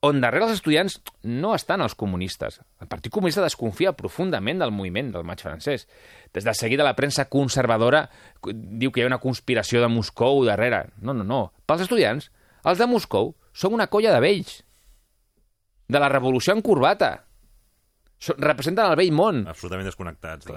[0.00, 2.60] on darrere els estudiants no estan els comunistes.
[2.80, 5.88] El Partit Comunista desconfia profundament del moviment del maig francès.
[6.32, 8.04] Des de seguida la premsa conservadora
[8.44, 10.90] diu que hi ha una conspiració de Moscou darrere.
[11.00, 11.52] No, no, no.
[11.66, 12.30] Pels estudiants,
[12.64, 14.58] els de Moscou són una colla de vells.
[15.88, 17.12] De la revolució en corbata.
[18.18, 19.44] So, representen el vell món.
[19.50, 20.56] Absolutament desconnectats de,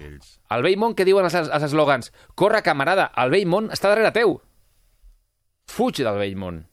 [0.00, 0.34] que ells...
[0.54, 2.10] El vell món que diuen els, els eslògans.
[2.34, 4.34] Corre, camarada, el vell món està darrere teu.
[5.70, 6.64] Fuig del vell món.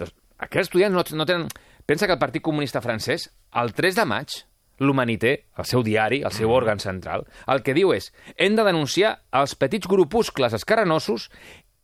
[0.00, 0.16] Doncs,
[0.48, 1.48] aquests estudiants no, no tenen...
[1.86, 3.28] Pensa que el Partit Comunista francès,
[3.60, 4.40] el 3 de maig,
[4.80, 6.56] l'Humanité, el seu diari, el seu mm.
[6.56, 11.30] òrgan central, el que diu és hem de denunciar els petits grupuscles escaranosos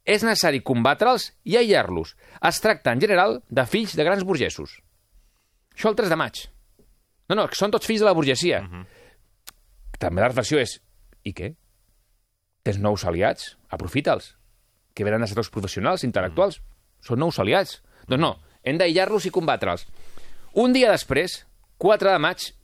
[0.05, 2.17] és necessari combatre'ls i aïllar-los.
[2.43, 4.81] Es tracta, en general, de fills de grans burgesos.
[5.75, 6.43] Això el 3 de maig.
[7.31, 8.63] No, no, són tots fills de la burgesia.
[8.63, 8.87] Uh -huh.
[9.99, 10.81] També la reflexió és,
[11.23, 11.55] i què?
[12.63, 13.57] Tens nous aliats?
[13.69, 14.37] Aprofita'ls.
[14.95, 16.59] Que venen de sectors professionals, intel·lectuals.
[16.59, 17.07] Uh -huh.
[17.07, 17.83] Són nous aliats.
[18.07, 19.87] Doncs no, hem d'aïllar-los i combatre'ls.
[20.55, 21.47] Un dia després,
[21.79, 22.55] 4 de maig,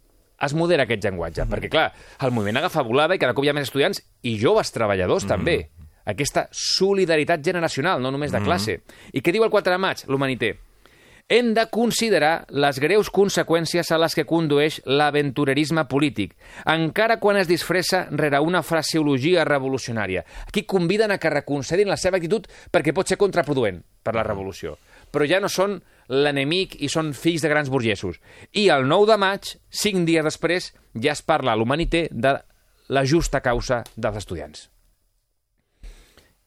[0.41, 1.51] es modera aquest llenguatge, uh -huh.
[1.51, 4.73] perquè, clar, el moviment agafa volada i cada cop hi ha més estudiants i joves
[4.73, 5.37] treballadors, uh -huh.
[5.37, 5.71] també
[6.09, 8.47] aquesta solidaritat generacional, no només de mhm.
[8.47, 8.79] classe.
[8.79, 9.11] Mm -hmm.
[9.13, 10.59] I què diu el 4 de maig, l'Humanité?
[11.31, 16.33] Hem de considerar les greus conseqüències a les que condueix l'aventurerisme polític,
[16.65, 20.25] encara quan es disfressa rere una fraseologia revolucionària.
[20.47, 24.79] Aquí conviden a que reconsiderin la seva actitud perquè pot ser contraproduent per la revolució.
[25.13, 28.23] Però ja no són l'enemic i són fills de grans burgesos.
[28.53, 32.39] I el 9 de maig, cinc dies després, ja es parla a l'Humanité de
[32.89, 34.71] la justa causa dels estudiants.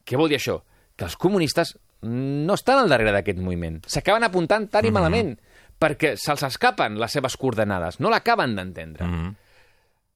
[0.04, 0.58] Què vol dir això?
[0.96, 3.78] Que els comunistes no estan al darrere d'aquest moviment.
[3.86, 4.94] S'acaben apuntant tan i mm -hmm.
[4.94, 5.38] malament
[5.78, 9.04] perquè se'ls escapen les seves coordenades, no l'acaben d'entendre.
[9.04, 9.34] Mm -hmm.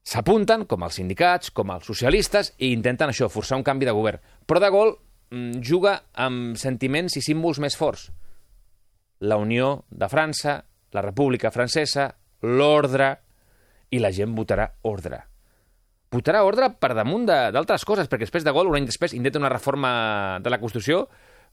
[0.03, 4.19] S'apunten, com els sindicats, com els socialistes, i intenten això, forçar un canvi de govern.
[4.45, 4.95] Però De Gaulle
[5.31, 8.11] mm, juga amb sentiments i símbols més forts.
[9.19, 13.19] La Unió de França, la República Francesa, l'ordre,
[13.89, 15.26] i la gent votarà ordre
[16.11, 19.49] votarà ordre per damunt d'altres coses, perquè després de gol, un any després, intenta una
[19.49, 21.07] reforma de la Constitució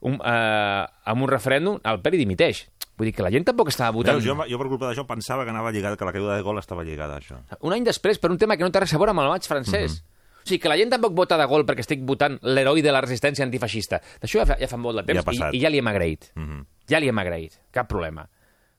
[0.05, 2.65] un, eh, amb un referèndum, el Peri dimiteix.
[2.95, 4.21] Vull dir que la gent tampoc estava votant...
[4.21, 6.61] Veus, jo, jo per culpa d'això pensava que anava lligada, que la caiguda de gol
[6.61, 7.41] estava lligada a això.
[7.67, 9.49] Un any després, per un tema que no té res a veure amb el maig
[9.49, 9.97] francès.
[9.97, 10.11] Mm -hmm.
[10.45, 13.01] O sigui, que la gent tampoc vota de gol perquè estic votant l'heroi de la
[13.01, 14.01] resistència antifeixista.
[14.21, 16.33] D'això ja, fa, ja fa molt de temps ja i, i ja li hem agraït.
[16.35, 16.67] Mm -hmm.
[16.87, 17.59] Ja li hem agraït.
[17.73, 18.29] Cap problema.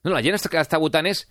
[0.03, 1.27] No, la gent que està votant és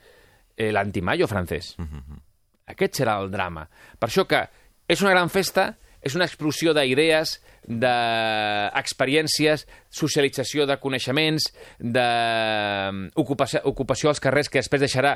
[0.56, 1.76] eh, l'antimayo francès.
[1.78, 2.18] Mm -hmm.
[2.66, 3.66] Aquest serà el drama.
[3.98, 4.46] Per això que
[4.88, 5.74] és una gran festa,
[6.04, 11.46] és una explosió d'idees, d'experiències, socialització de coneixements,
[11.80, 15.14] d'ocupació ocupació als carrers que després deixarà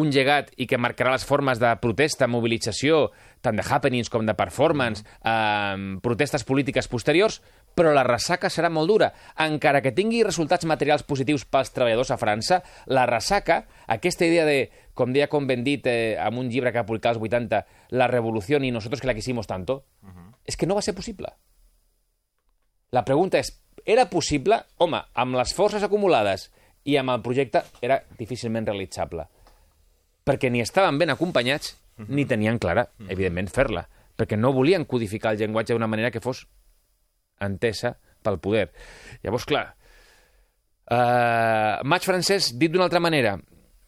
[0.00, 3.10] un llegat i que marcarà les formes de protesta, mobilització,
[3.44, 7.42] tant de happenings com de performance, eh, protestes polítiques posteriors,
[7.76, 9.12] però la ressaca serà molt dura.
[9.38, 14.70] Encara que tingui resultats materials positius pels treballadors a França, la ressaca, aquesta idea de
[14.94, 18.70] com deia Convendit eh, amb un llibre que ha publicat als 80, La revolució i
[18.70, 20.34] nosotros que la quisimos tanto, uh -huh.
[20.44, 21.28] és que no va ser possible.
[22.90, 23.52] La pregunta és,
[23.84, 24.64] era possible?
[24.78, 26.50] Home, amb les forces acumulades
[26.84, 29.26] i amb el projecte era difícilment realitzable.
[30.26, 32.08] Perquè ni estaven ben acompanyats uh -huh.
[32.08, 33.12] ni tenien clara, uh -huh.
[33.12, 33.88] evidentment, fer-la.
[34.16, 36.48] Perquè no volien codificar el llenguatge d'una manera que fos
[37.38, 38.72] entesa pel poder.
[39.22, 39.76] Llavors, clar,
[40.90, 43.38] uh, maig francès, dit d'una altra manera,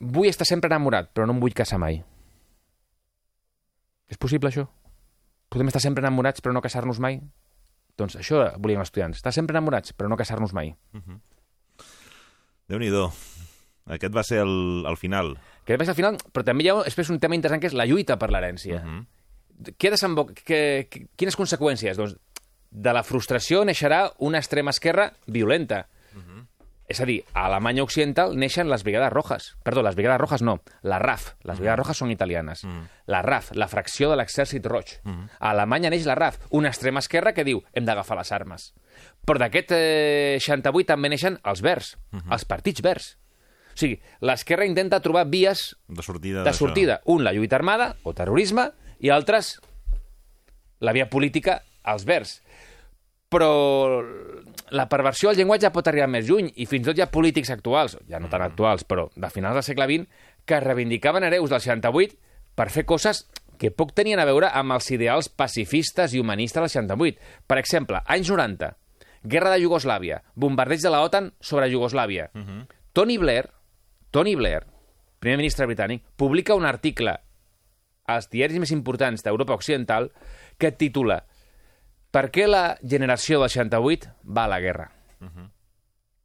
[0.02, 2.02] vull estar sempre enamorat, però no em vull casar mai.
[4.10, 4.66] És possible, això?
[5.52, 7.20] Podem estar sempre enamorats, però no casar-nos mai?
[7.98, 9.20] Doncs això volíem estudiants.
[9.20, 10.74] Estar sempre enamorats, però no casar-nos mai.
[10.92, 11.20] Uh -huh.
[12.68, 13.12] Déu-n'hi-do.
[13.86, 15.36] Aquest va ser el, el final.
[15.62, 17.74] Aquest va ser el final, però també hi ha després un tema interessant que és
[17.74, 18.82] la lluita per l'herència.
[18.82, 19.06] Uh -huh.
[19.78, 20.34] Què desemboca...
[20.34, 21.96] Que, que, quines conseqüències?
[21.96, 22.16] Doncs
[22.70, 25.88] de la frustració neixerà una extrema esquerra violenta.
[26.92, 29.46] És a dir, a Alemanya Occidental neixen les Brigades Rojas.
[29.64, 31.30] Perdó, les Brigades Rojas no, la RAF.
[31.40, 31.80] Les Brigades mm.
[31.80, 32.64] Rojas són italianes.
[32.68, 32.82] Mm.
[33.08, 34.98] La RAF, la fracció de l'exèrcit roig.
[35.08, 35.30] Mm.
[35.40, 38.68] A Alemanya neix la RAF, una extrema esquerra que diu hem d'agafar les armes.
[39.24, 42.32] Però d'aquest eh, 68 també neixen els verds, mm -hmm.
[42.36, 43.08] els partits verds.
[43.72, 46.44] O sigui, l'esquerra intenta trobar vies De sortida.
[46.44, 47.00] de sortida.
[47.06, 49.62] Un, la lluita armada o terrorisme, i altres,
[50.78, 52.41] la via política, als verds.
[53.32, 53.50] Però
[54.72, 57.52] la perversió del llenguatge pot arribar més lluny, i fins i tot hi ha polítics
[57.54, 61.60] actuals, ja no tan actuals, però de finals del segle XX, que reivindicaven hereus del
[61.60, 62.16] 68
[62.58, 63.24] per fer coses
[63.60, 67.20] que poc tenien a veure amb els ideals pacifistes i humanistes del 68.
[67.46, 68.72] Per exemple, anys 90,
[69.22, 72.30] guerra de Iugoslàvia, bombardeig de la OTAN sobre Iugoslàvia.
[72.92, 73.50] Tony Blair,
[74.10, 74.64] Tony Blair,
[75.20, 77.14] primer ministre britànic, publica un article
[78.10, 80.10] als diaris més importants d'Europa Occidental
[80.58, 81.22] que titula
[82.12, 84.90] Per què la generació del 68 va a la guerra?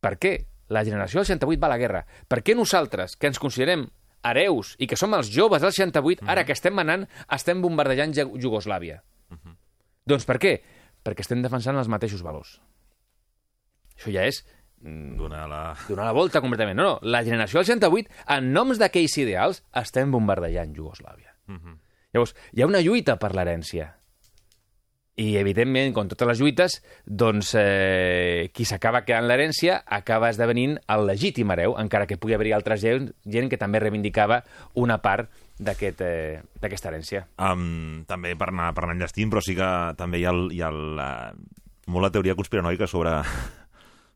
[0.04, 0.34] Per què
[0.76, 2.02] la generació del 68 va a la guerra?
[2.28, 3.86] Per què nosaltres, que ens considerem
[4.28, 8.28] hereus i que som els joves del 68, ara que estem manant, estem bombardejant Ge-
[8.44, 9.00] Iugoslàvia?
[10.08, 10.54] Doncs per què?
[11.04, 12.58] Perquè estem defensant els mateixos valors.
[13.98, 14.44] Això ja és
[14.78, 15.74] Donar la...
[15.88, 16.78] donar la volta completament.
[16.78, 21.34] No, no, la generació del 68, en noms d'aquells ideals, estem bombardejant Iugoslàvia.
[22.14, 23.88] Llavors, hi ha una lluita per l'herència.
[25.18, 26.76] I, evidentment, com totes les lluites,
[27.06, 32.54] doncs, eh, qui s'acaba quedant l'herència acaba esdevenint el legítim hereu, encara que pugui haver-hi
[32.54, 34.44] altra gent, gent que també reivindicava
[34.78, 37.26] una part eh, d'aquesta herència.
[37.42, 40.62] Um, també per anar, per anar enllestint, però sí que també hi ha, el, hi
[40.62, 43.18] ha el, uh, molt la teoria conspiranoica sobre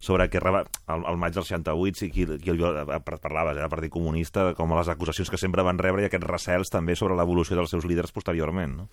[0.02, 2.62] sobre que reba, al, al maig del 68 sí, qui, qui el,
[3.06, 6.74] parlaves, eh, el Partit Comunista, com les acusacions que sempre van rebre i aquests recels
[6.74, 8.80] també sobre l'evolució dels seus líders posteriorment.
[8.82, 8.88] No?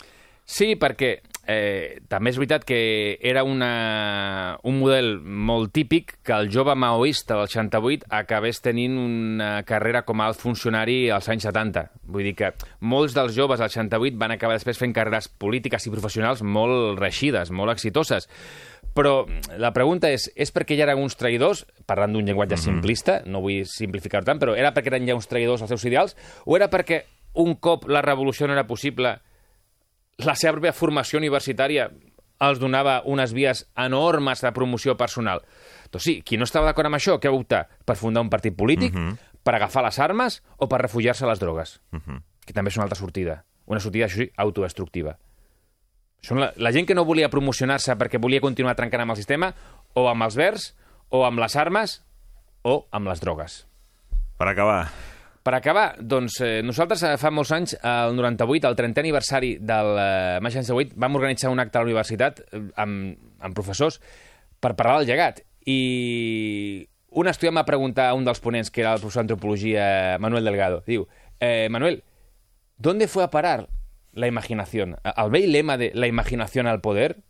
[0.49, 1.11] Sí, perquè
[1.45, 2.79] eh, també és veritat que
[3.21, 9.51] era una, un model molt típic que el jove maoista del 68 acabés tenint una
[9.69, 11.85] carrera com a alt funcionari als anys 70.
[12.09, 15.93] Vull dir que molts dels joves del 68 van acabar després fent carreres polítiques i
[15.93, 18.29] professionals molt reixides, molt exitoses.
[18.97, 19.27] Però
[19.61, 22.73] la pregunta és, és perquè hi eren uns traïdors, parlant d'un llenguatge mm -hmm.
[22.73, 26.17] simplista, no vull simplificar tant, però era perquè eren ja uns traïdors als seus ideals,
[26.47, 29.21] o era perquè un cop la revolució no era possible,
[30.25, 31.89] la seva pròpia formació universitària
[32.43, 35.43] els donava unes vies enormes de promoció personal.
[35.93, 37.65] Doncs sí, qui no estava d'acord amb això, què va optar?
[37.87, 39.17] Per fundar un partit polític, uh -huh.
[39.43, 41.81] per agafar les armes o per refugiar-se a les drogues?
[41.93, 42.23] Uh -huh.
[42.47, 43.45] Que també és una altra sortida.
[43.67, 45.19] Una sortida, això sí, autodestructiva.
[46.21, 49.55] Són la, la gent que no volia promocionar-se perquè volia continuar trencant amb el sistema,
[49.95, 50.75] o amb els verds,
[51.11, 52.05] o amb les armes,
[52.63, 53.67] o amb les drogues.
[54.39, 54.89] Per acabar,
[55.49, 59.95] Per acabar, doncs, eh, nosaltres eh, fa molts anys, el 98, el 30è aniversari del
[59.97, 63.97] eh, Maig 68, vam organitzar un acte a la universitat eh, amb, amb professors
[64.61, 65.41] per parlar del llegat.
[65.65, 66.85] I
[67.17, 70.83] un estudiant va preguntar a un dels ponents, que era el professor d'antropologia Manuel Delgado,
[70.85, 71.09] diu,
[71.41, 72.03] eh, Manuel,
[72.77, 73.71] ¿dónde fue a parar
[74.13, 74.99] la imaginación?
[75.03, 77.23] Al vell lema de la imaginación al poder,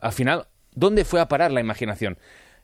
[0.00, 2.16] al final, ¿dónde fue a parar la imaginación?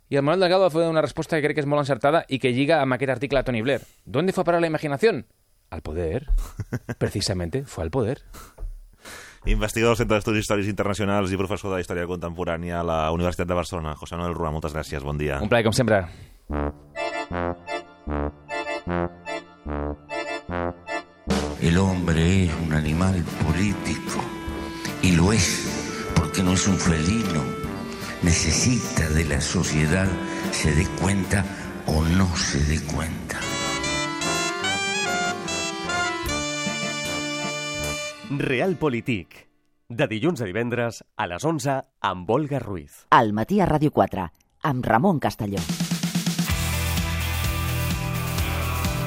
[0.09, 2.39] Y el Manuel Delgado va fer una resposta que crec que és molt encertada i
[2.39, 3.83] que lliga amb aquest article de Tony Blair.
[4.05, 5.27] ¿Dónde fue a parar la imaginación?
[5.71, 6.27] Al poder.
[6.99, 8.23] Precisamente, fue al poder.
[9.47, 13.57] investigador del Centre d'Estudis Històrics Internacionals i professor de Història Contemporània a la Universitat de
[13.57, 13.95] Barcelona.
[13.97, 15.41] José Manuel Rua, moltes gràcies, bon dia.
[15.45, 16.05] Un plaer, com sempre.
[21.61, 24.21] El hombre es un animal político
[25.03, 27.64] y lo es porque no es un felino.
[28.25, 30.09] Necesita de la sociedad,
[30.51, 31.45] se dé cuenta
[31.87, 33.39] o no se dé cuenta.
[38.31, 39.47] Realpolitik.
[39.91, 43.05] De dilluns a divendres a les 11 amb Olga Ruiz.
[43.11, 44.25] Al matí a Ràdio 4,
[44.63, 45.61] amb Ramon Castelló.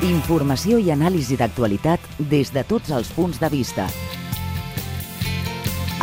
[0.06, 3.88] Informació i anàlisi d'actualitat des de tots els punts de vista.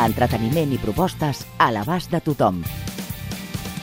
[0.03, 2.65] Entreteniment i propostes a l'abast de tothom.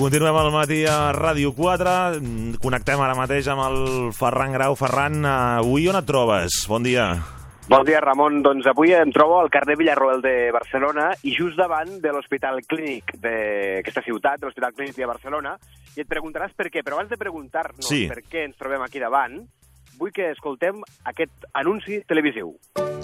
[0.00, 2.20] Continuem al matí a Ràdio 4.
[2.22, 3.80] Mm, Connectem ara mateix amb el
[4.16, 4.72] Ferran Grau.
[4.72, 6.64] Ferran, eh, avui on et trobes?
[6.68, 7.10] Bon dia.
[7.68, 8.40] Bon dia, Ramon.
[8.42, 13.12] Doncs avui em trobo al carrer Villarroel de Barcelona i just davant de l'Hospital Clínic
[13.20, 15.58] d'aquesta ciutat, de l'Hospital Clínic de Barcelona,
[15.94, 16.80] i et preguntaràs per què.
[16.82, 18.08] Però abans de preguntar-nos Sí.
[18.08, 19.36] per què ens trobem aquí davant,
[19.98, 22.56] vull que escoltem aquest anunci televisiu.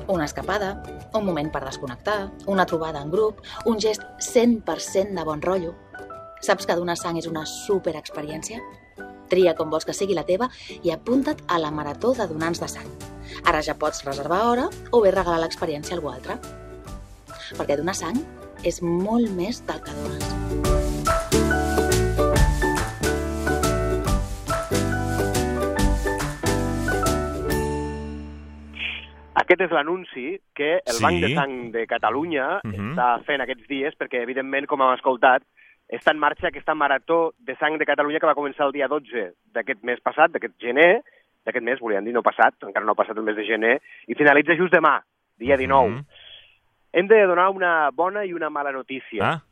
[0.09, 0.83] Una escapada,
[1.13, 5.75] un moment per desconnectar, una trobada en grup, un gest 100% de bon rotllo.
[6.47, 8.61] Saps que donar sang és una superexperiència?
[9.33, 10.47] Tria com vols que sigui la teva
[10.79, 12.87] i apunta't a la marató de donants de sang.
[13.51, 16.39] Ara ja pots reservar hora o bé regalar l'experiència a algú altre.
[17.59, 18.23] Perquè donar sang
[18.63, 21.27] és molt més del que dones.
[29.37, 31.03] Aquest és l'anunci que el Sí.
[31.05, 32.95] Banc de Sang de Catalunya Mhm.
[32.95, 35.43] està fent aquests dies, perquè, evidentment, com hem escoltat,
[35.89, 39.33] està en marxa aquesta marató de sang de Catalunya que va començar el dia 12
[39.55, 41.03] d'aquest mes passat, d'aquest gener,
[41.47, 44.15] d'aquest mes, volíem dir, no passat, encara no ha passat el mes de gener, i
[44.15, 45.01] finalitza just demà,
[45.39, 45.89] dia 19.
[45.91, 46.05] Mhm.
[46.93, 49.23] Hem de donar una bona i una mala notícia.
[49.35, 49.43] Ah,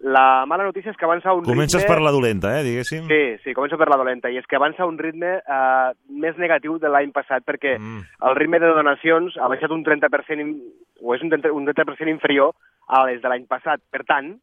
[0.00, 1.94] La mala notícia és que avança un comences ritme...
[1.94, 3.06] per la dolenta, eh, diguéssim.
[3.08, 6.76] Sí, sí, començo per la dolenta, i és que avança un ritme eh, més negatiu
[6.82, 8.02] de l'any passat, perquè Mm.
[8.28, 10.60] el ritme de donacions ha baixat un 30%, in-
[11.00, 12.52] o és un 30%, un 30 inferior
[12.88, 13.80] a les de l'any passat.
[13.90, 14.34] Per tant,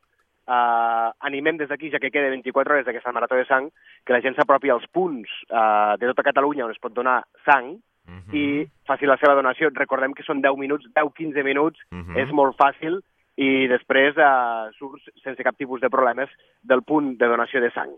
[0.51, 3.69] eh, animem des d'aquí, ja que queda 24 hores d'aquesta marató de sang,
[4.05, 7.77] que la gent s'apropi als punts eh, de tota Catalunya on es pot donar sang
[8.07, 8.33] Mhm.
[8.35, 9.69] i faci la seva donació.
[9.73, 12.17] Recordem que són 10 minuts, 10-15 minuts, Mhm.
[12.17, 12.99] és molt fàcil,
[13.37, 16.29] i després eh, surts sense cap tipus de problemes
[16.63, 17.93] del punt de donació de sang.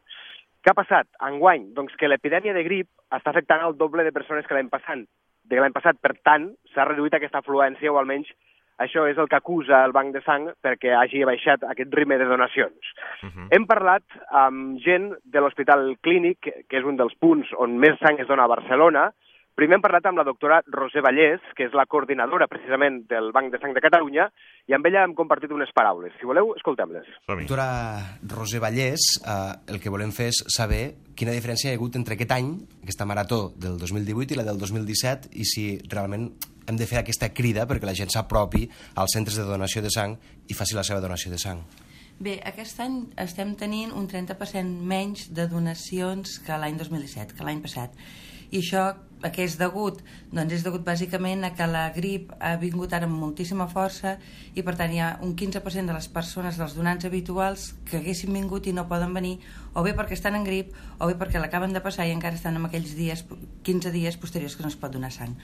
[0.63, 1.07] Què ha passat?
[1.19, 4.99] Enguany, doncs que l'epidèmia de grip està afectant el doble de persones que l'any passat.
[5.43, 8.29] De l'any passat, per tant, s'ha reduït aquesta afluència, o almenys
[8.77, 12.25] això és el que acusa el Banc de Sang perquè hagi baixat aquest ritme de
[12.29, 12.93] donacions.
[13.21, 13.49] Mhm.
[13.51, 18.19] Hem parlat amb gent de l'Hospital Clínic, que és un dels punts on més sang
[18.19, 19.11] es dona a Barcelona.
[19.53, 23.51] Primer hem parlat amb la doctora Roser Vallès, que és la coordinadora precisament del Banc
[23.53, 24.25] de Sang de Catalunya,
[24.65, 26.11] i amb ella hem compartit unes paraules.
[26.17, 27.05] Si voleu, escoltem-les.
[27.27, 31.95] Doctora Roser Vallès, eh, el que volem fer és saber quina diferència hi ha hagut
[31.95, 32.49] entre aquest any,
[32.81, 36.31] aquesta marató del 2018 i la del 2017, i si realment
[36.67, 40.17] hem de fer aquesta crida perquè la gent s'apropi als centres de donació de sang
[40.47, 41.63] i faci la seva donació de sang.
[42.23, 47.63] Bé, aquest any estem tenint un 30% menys de donacions que l'any 2017, que l'any
[47.63, 47.95] passat.
[48.53, 48.91] I això
[49.23, 50.01] a què és degut?
[50.35, 54.17] Doncs és degut bàsicament a que la grip ha vingut ara amb moltíssima força
[54.53, 58.35] i per tant hi ha un 15% de les persones, dels donants habituals, que haguessin
[58.35, 59.37] vingut i no poden venir
[59.73, 62.59] o bé perquè estan en grip o bé perquè l'acaben de passar i encara estan
[62.59, 63.25] en aquells dies,
[63.63, 65.37] 15 dies posteriors que no es pot donar sang.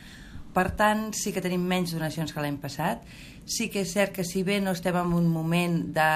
[0.53, 3.03] Per tant, sí que tenim menys donacions que l'any passat.
[3.49, 6.09] Sí que és cert que si bé no estem en un moment de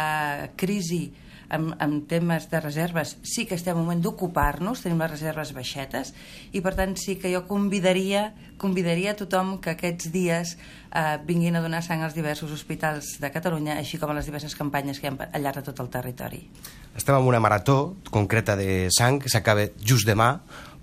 [0.58, 1.06] crisi
[1.54, 5.54] en, en temes de reserves, sí que estem en un moment d'ocupar-nos, tenim les reserves
[5.54, 6.13] baixetes,
[6.52, 11.58] i per tant sí que jo convidaria, convidaria a tothom que aquests dies eh, vinguin
[11.58, 15.08] a donar sang als diversos hospitals de Catalunya, així com a les diverses campanyes que
[15.08, 16.41] hi ha al llarg de tot el territori.
[16.98, 20.36] Estem en una marató concreta de sang que s'acaba just demà,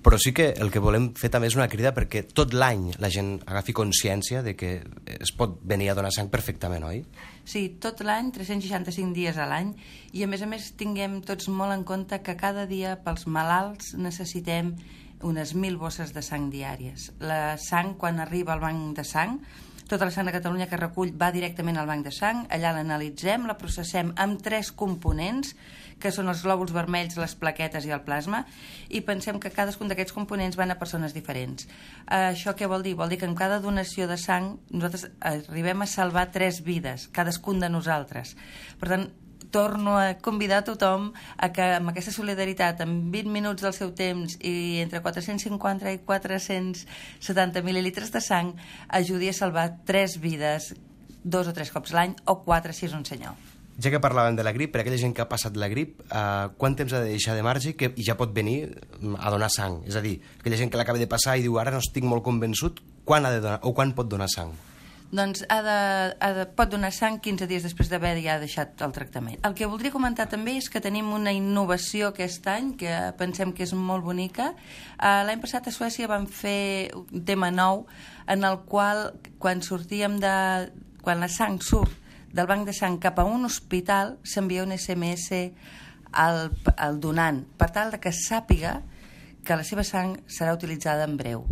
[0.02, 3.10] però sí que el que volem fer també és una crida perquè tot l'any la
[3.12, 4.70] gent agafi consciència de que
[5.18, 7.02] es pot venir a donar sang perfectament, oi?
[7.44, 9.74] Sí, tot l'any, 365 dies a l'any,
[10.16, 13.94] i a més a més tinguem tots molt en compte que cada dia pels malalts
[13.98, 14.74] necessitem
[15.26, 17.10] unes 1.000 bosses de sang diàries.
[17.20, 19.40] La sang, quan arriba al banc de sang,
[19.90, 23.48] tota la sang de Catalunya que recull va directament al banc de sang, allà l'analitzem,
[23.50, 25.56] la processem amb tres components,
[26.00, 28.44] que són els glòbuls vermells, les plaquetes i el plasma,
[28.88, 31.68] i pensem que cadascun d'aquests components van a persones diferents.
[32.08, 32.96] Uh, això què vol dir?
[32.98, 37.60] Vol dir que en cada donació de sang nosaltres arribem a salvar tres vides, cadascun
[37.60, 38.36] de nosaltres.
[38.80, 39.10] Per tant,
[39.50, 43.92] torno a convidar a tothom a que amb aquesta solidaritat, amb 20 minuts del seu
[43.96, 48.54] temps i entre 450 i 470 mil·lilitres de sang,
[48.88, 50.72] ajudi a salvar tres vides
[51.22, 53.49] dos o tres cops l'any o quatre si és un senyor.
[53.80, 56.48] Ja que parlàvem de la grip, per aquella gent que ha passat la grip, eh,
[56.60, 59.48] quant temps ha de deixar de marge que, i ja pot venir mm, a donar
[59.48, 59.80] sang?
[59.88, 62.26] És a dir, aquella gent que l'acaba de passar i diu ara no estic molt
[62.26, 64.52] convençut, quan ha de donar, o quan pot donar sang?
[65.10, 65.78] Doncs ha de,
[66.22, 69.40] ha de, pot donar sang 15 dies després d'haver ja deixat el tractament.
[69.48, 73.64] El que voldria comentar també és que tenim una innovació aquest any que pensem que
[73.66, 74.52] és molt bonica.
[75.00, 77.88] Uh, L'any passat a Suècia vam fer un tema nou
[78.30, 79.08] en el qual
[79.42, 80.36] quan sortíem de...
[81.02, 81.96] quan la sang surt
[82.32, 85.52] del banc de sang cap a un hospital s'envia un SMS
[86.12, 88.80] al, al donant per tal de que sàpiga
[89.44, 91.46] que la seva sang serà utilitzada en breu.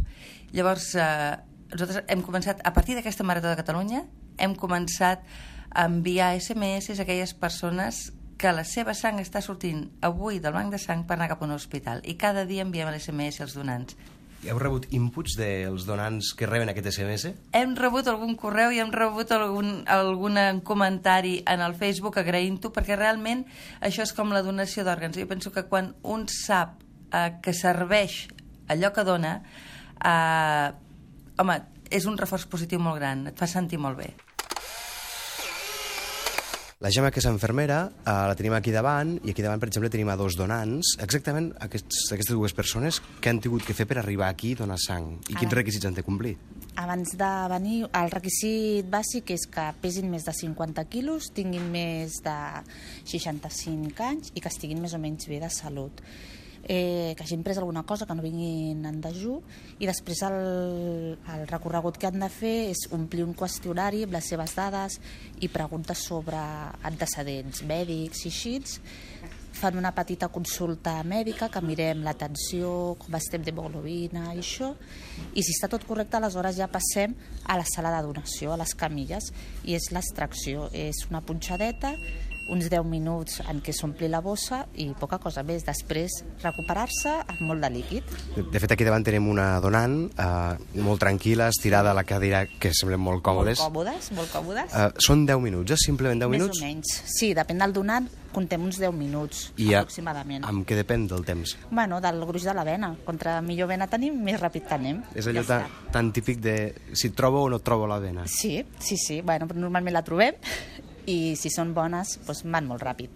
[0.53, 1.37] Llavors, eh,
[1.73, 4.05] nosaltres hem començat, a partir d'aquesta Marató de Catalunya,
[4.39, 5.25] hem començat
[5.71, 10.71] a enviar SMS a aquelles persones que la seva sang està sortint avui del banc
[10.71, 13.97] de sang per anar cap a un hospital i cada dia enviem l'SMS als donants.
[14.47, 17.33] Heu rebut inputs dels donants que reben aquest SMS?
[17.59, 22.95] Hem rebut algun correu i hem rebut algun, algun comentari en el Facebook agraint-ho perquè
[22.95, 23.43] realment
[23.83, 25.19] això és com la donació d'òrgans.
[25.19, 26.79] Jo penso que quan un sap
[27.11, 28.29] eh, que serveix
[28.71, 29.35] allò que dona,
[30.07, 30.71] eh,
[31.43, 34.13] home, és un reforç positiu molt gran, et fa sentir molt bé.
[36.79, 39.89] La Gemma, que és infermera, eh, la tenim aquí davant, i aquí davant, per exemple,
[39.91, 43.97] tenim a dos donants, exactament aquests, aquestes dues persones que han tingut que fer per
[43.99, 45.59] arribar aquí i donar sang, i quins Ara.
[45.59, 46.37] requisits han de complir.
[46.77, 52.23] abans de venir, el requisit bàsic és que pesin més de 50 quilos, tinguin més
[52.23, 52.39] de
[53.05, 56.01] 65 anys i que estiguin més o menys bé de salut.
[56.65, 59.39] Eh, que hagin pres alguna cosa, que no vinguin en dejú,
[59.79, 64.29] i després el, el recorregut que han de fer és omplir un qüestionari amb les
[64.35, 64.99] seves dades
[65.41, 66.37] i preguntes sobre
[66.91, 68.59] antecedents mèdics i així,
[69.59, 74.71] fan una petita consulta mèdica que mirem l'atenció, com estem d'hemoglobina i això,
[75.35, 78.75] i si està tot correcte aleshores ja passem a la sala de donació, a les
[78.79, 79.33] camilles,
[79.67, 81.97] i és l'extracció, és una punxadeta,
[82.49, 85.65] uns 10 minuts en què s'ompli la bossa i poca cosa més.
[85.67, 88.15] Després recuperar-se amb molt de líquid.
[88.53, 92.73] De fet, aquí davant tenim una donant, eh, molt tranquil·la, estirada a la cadira, que
[92.75, 93.61] semblen molt còmodes.
[93.61, 94.73] Molt còmodes, molt còmodes.
[94.75, 95.77] Eh, són 10 minuts, eh?
[95.85, 96.59] Simplement 10 més minuts?
[96.63, 97.03] o menys.
[97.19, 100.45] Sí, depèn del donant, contem uns 10 minuts, I a, aproximadament.
[100.45, 101.57] amb què depèn del temps?
[101.71, 102.95] Bueno, del gruix de la vena.
[103.05, 105.03] Contra millor vena tenim, més ràpid anem.
[105.15, 108.27] És allò Ja tan, tan típic de si trobo o no trobo la vena.
[108.27, 109.21] Sí, sí, sí.
[109.23, 110.35] Bueno, però normalment la trobem
[111.09, 113.11] i si són bones, doncs van molt ràpid.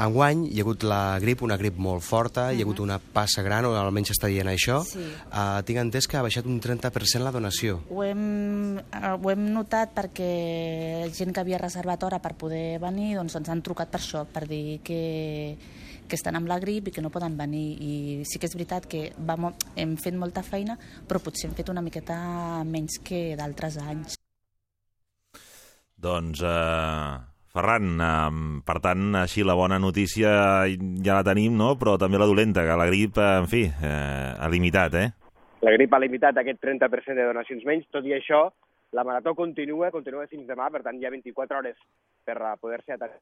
[0.00, 3.40] Enguany hi ha hagut la grip, una grip molt forta, hi ha hagut una passa
[3.44, 4.82] gran, o almenys està dient això.
[4.84, 5.00] Sí.
[5.30, 7.78] Uh, tinc entès que ha baixat un 30% la donació.
[7.88, 10.28] Ho hem, eh, ho hem notat perquè
[11.16, 14.44] gent que havia reservat hora per poder venir doncs ens han trucat per això, per
[14.50, 15.00] dir que,
[16.06, 17.64] que estan amb la grip i que no poden venir.
[17.80, 17.94] I
[18.28, 20.76] sí que és veritat que va, mo- hem fet molta feina,
[21.08, 22.20] però potser hem fet una miqueta
[22.68, 24.20] menys que d'altres anys.
[25.96, 27.16] Doncs, eh,
[27.56, 30.30] Ferran, eh, per tant, així la bona notícia
[30.68, 31.74] ja la tenim, no?
[31.80, 35.08] però també la dolenta, que la grip, eh, en fi, eh, ha limitat, eh?
[35.64, 38.44] La grip ha limitat aquest 30% de donacions menys, tot i això,
[38.92, 41.76] la marató continua, continua fins demà, per tant hi ha 24 hores
[42.24, 43.18] per eh, poder-se atacar.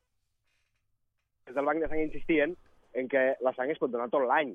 [1.47, 2.55] Des del Banc de Sang insistien
[2.95, 4.55] en que la sang es pot donar tot l'any.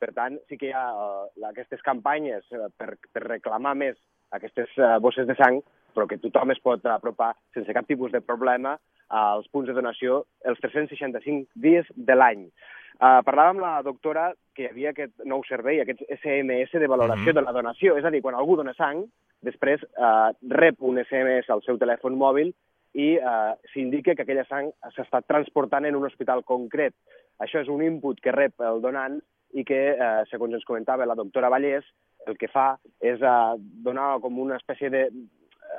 [0.00, 3.98] Per tant, sí que hi ha uh, aquestes campanyes uh, per, per reclamar més
[4.32, 5.58] aquestes uh, bosses de sang,
[5.94, 8.76] però que tothom es pot apropar sense cap tipus de problema
[9.08, 12.46] als punts de donació els 365 dies de l'any.
[13.00, 17.32] Uh, parlàvem amb la doctora que hi havia aquest nou servei, aquest SMS de valoració
[17.32, 17.34] Mhm.
[17.34, 17.96] de la donació.
[17.96, 19.04] És a dir, quan algú dona sang,
[19.42, 22.52] després uh, rep un SMS al seu telèfon mòbil
[22.92, 26.94] i uh, s'indica que aquella sang s'està transportant en un hospital concret.
[27.40, 29.20] Això és un input que rep el donant
[29.54, 31.84] i que, eh, segons ens comentava la doctora Vallès,
[32.26, 35.08] el que fa és eh, donar com una espècie de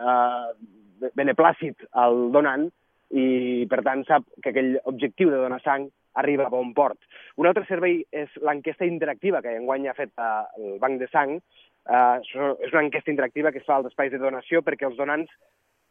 [0.01, 2.67] eh, beneplàcit al donant
[3.11, 5.89] i, per tant, sap que aquell objectiu de donar sang
[6.21, 6.99] arriba a bon port.
[7.39, 11.37] Un altre servei és l'enquesta interactiva que enguany ha fet eh, el Banc de Sang.
[11.37, 15.31] Eh, és una enquesta interactiva que es fa als espais de donació perquè els donants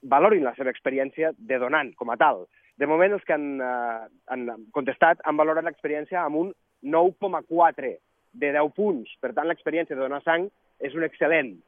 [0.03, 2.47] valorin la seva experiència de donant com a tal.
[2.81, 7.97] De moment, els que han, eh, han contestat han valorat l'experiència amb un 9,4
[8.33, 9.11] de 10 punts.
[9.21, 10.49] Per tant, l'experiència de donar sang
[10.81, 11.59] és un excel·lent.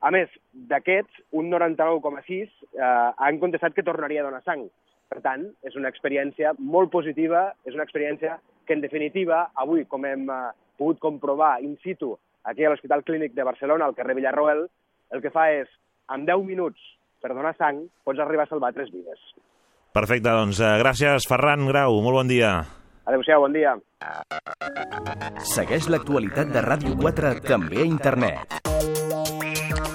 [0.00, 0.30] A més,
[0.70, 4.64] d'aquests, un 99,6 eh, han contestat que tornaria a donar sang.
[5.10, 10.06] Per tant, és una experiència molt positiva, és una experiència que, en definitiva, avui, com
[10.08, 10.40] hem eh,
[10.80, 12.14] pogut comprovar in situ
[12.48, 14.64] aquí a l'Hospital Clínic de Barcelona, al carrer Villarroel,
[15.12, 15.68] el que fa és,
[16.14, 16.80] en 10 minuts
[17.20, 19.20] per donar sang, pots arribar a salvar tres vides.
[19.92, 22.54] Perfecte, doncs eh, gràcies, Ferran Grau, molt bon dia.
[23.10, 23.74] Adéu-siau, bon dia.
[25.50, 28.60] Segueix l'actualitat de Ràdio 4 també a internet.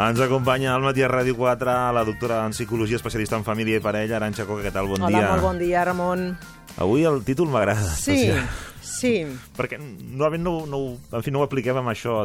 [0.00, 3.82] Ens acompanya al matí a Ràdio 4 la doctora en psicologia, especialista en família i
[3.84, 4.62] parella, Aranxa Coca.
[4.64, 4.88] Què tal?
[4.88, 5.30] Bon Hola, dia.
[5.34, 6.22] molt bon dia, Ramon.
[6.80, 7.82] Avui el títol m'agrada.
[7.98, 8.46] Sí, especial.
[8.80, 9.12] sí.
[9.58, 10.80] Perquè normalment no, no,
[11.12, 12.22] en fi, no ho apliquem amb això.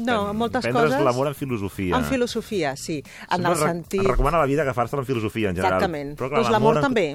[0.00, 1.04] No, moltes Prendre's coses...
[1.06, 1.96] l'amor en filosofia.
[1.96, 2.98] En filosofia, sí.
[3.30, 4.00] En Sempre el re- sentit...
[4.02, 5.78] Es recomana la vida agafar-se en filosofia, en general.
[5.78, 6.12] Exactament.
[6.18, 7.06] Però, clar, doncs l'amor en- també.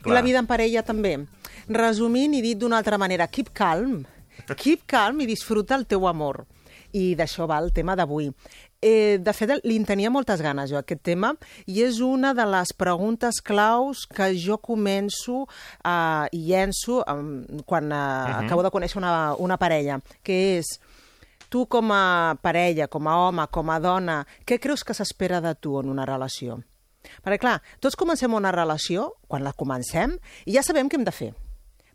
[0.00, 0.12] Clar.
[0.14, 1.16] I la vida en parella també.
[1.68, 4.04] Resumint i dit d'una altra manera, keep calm.
[4.56, 6.44] Keep calm i disfruta el teu amor.
[6.96, 8.30] I d'això va el tema d'avui.
[8.82, 11.34] Eh, de fet, li en tenia moltes ganes jo, aquest tema,
[11.68, 15.42] i és una de les preguntes claus que jo començo
[15.84, 18.46] eh, i llenço eh, quan eh, Mhm.
[18.46, 20.80] acabo de conèixer una, una parella, que és
[21.50, 25.54] tu com a parella, com a home, com a dona, què creus que s'espera de
[25.56, 26.62] tu en una relació?
[27.24, 31.12] Perquè, clar, tots comencem una relació, quan la comencem, i ja sabem què hem de
[31.12, 31.34] fer.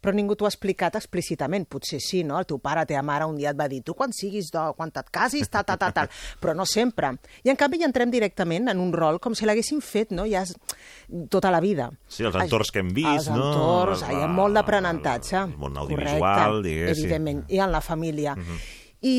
[0.05, 1.65] Però ningú t'ho ha explicat explícitament.
[1.67, 2.37] Potser sí, no?
[2.37, 4.67] El teu pare, la teva mare, un dia et va dir tu quan siguis do,
[4.77, 6.07] quan et casis, ta, ta, ta, tal,
[6.41, 7.15] però no sempre.
[7.43, 10.27] I en canvi ja entrem directament en un rol com si l'haguéssim fet, no?
[10.29, 10.45] Ja
[11.33, 11.89] tota la vida.
[12.07, 13.49] Sí, els entorns que hem vist, els no?
[13.49, 15.37] entorns, El- hi ha molt d'aprenentatge.
[15.41, 16.21] el món audiovisual,
[16.61, 17.03] Correcte, diguéssim.
[17.05, 18.35] Evidentment, i en la família.
[18.35, 18.61] Mhm.
[19.01, 19.17] I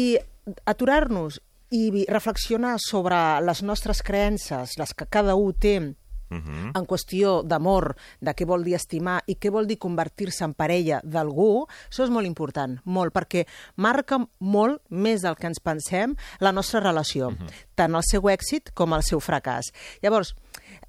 [0.65, 1.41] aturar-nos
[1.75, 5.81] i reflexionar sobre les nostres creences, les que cada un té,
[6.29, 6.73] Mhm.
[6.75, 11.01] en qüestió d'amor, de què vol dir estimar i què vol dir convertir-se en parella
[11.05, 13.47] d'algú, això és molt important, molt, perquè
[13.77, 17.33] marca molt més del que ens pensem la nostra relació,
[17.75, 19.73] tant el seu èxit com el seu fracàs.
[20.03, 20.35] Llavors,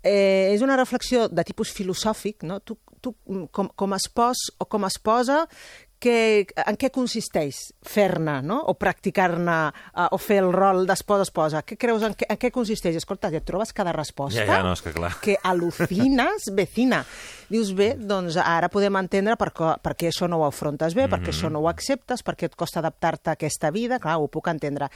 [0.04, 2.60] eh, és una reflexió de tipus filosòfic, no?
[2.60, 3.14] Tu, tu
[3.52, 5.46] com, com a espòs o com a esposa,
[6.00, 8.60] que, en què consisteix fer-ne, no?
[8.70, 9.56] o practicar-ne,
[9.94, 11.64] uh, o fer el rol d'esposa-esposa?
[11.68, 13.00] Què creus, en què, en què consisteix?
[13.00, 14.44] Escolta, ja et trobes cada resposta?
[14.46, 15.14] Ja, ja, no, és que clar.
[15.24, 17.04] que al·lucines, vecina.
[17.50, 21.08] Dius, bé, doncs ara podem entendre per, co- per què això no ho afrontes bé,
[21.10, 24.18] per què això no ho acceptes, per què et costa adaptar-te a aquesta vida, clar,
[24.20, 24.90] ho puc entendre.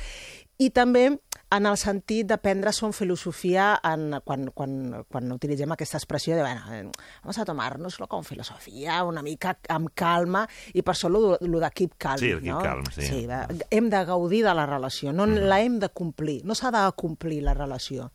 [0.61, 1.07] I també
[1.51, 6.45] en el sentit de prendre-s'ho en filosofia en, quan, quan, quan utilitzem aquesta expressió de,
[6.45, 11.35] bueno, eh, vamos a tomar-nos-lo con filosofia, una mica amb calma, i per això lo,
[11.41, 12.23] lo de keep calm.
[12.23, 12.63] Sí, el keep no?
[12.63, 13.05] calm, sí.
[13.07, 16.71] sí va, hem de gaudir de la relació, no la hem de complir, no s'ha
[16.73, 18.11] de complir la relació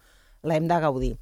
[0.46, 1.14] l'hem de gaudir.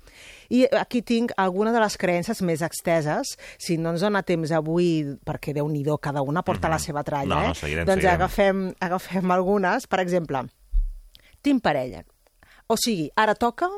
[0.53, 5.17] I aquí tinc alguna de les creences més exteses, si no ens dona temps avui,
[5.25, 7.55] perquè déu nhi cada una porta la seva tralla, no, eh?
[7.55, 8.21] seguirem, doncs seguirem.
[8.21, 9.87] Agafem, agafem algunes.
[9.89, 10.45] Per exemple,
[11.45, 12.03] tinc parella.
[12.73, 13.69] O sigui, ara toca...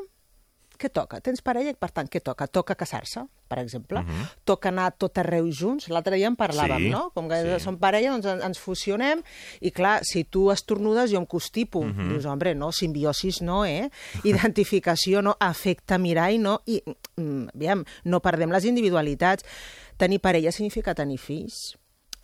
[0.77, 1.17] Què toca?
[1.25, 2.45] Tens parella i, per tant, què toca?
[2.53, 4.03] Toca casar-se, per exemple.
[4.45, 5.87] Toca anar tot arreu junts.
[5.89, 7.07] L'altre dia en parlàvem, Sí, no?
[7.15, 7.55] Com que sí.
[7.63, 9.23] som parella, doncs en- ens fusionem
[9.59, 11.81] i, clar, si tu estornudes, jo em constipo.
[11.81, 13.89] Dius, hombre, no, simbiosis no, eh?
[14.29, 16.77] Identificació no, afecte mirall no, i,
[17.17, 19.49] mm, aviam, no perdem les individualitats.
[19.97, 21.73] Tenir parella significa tenir fills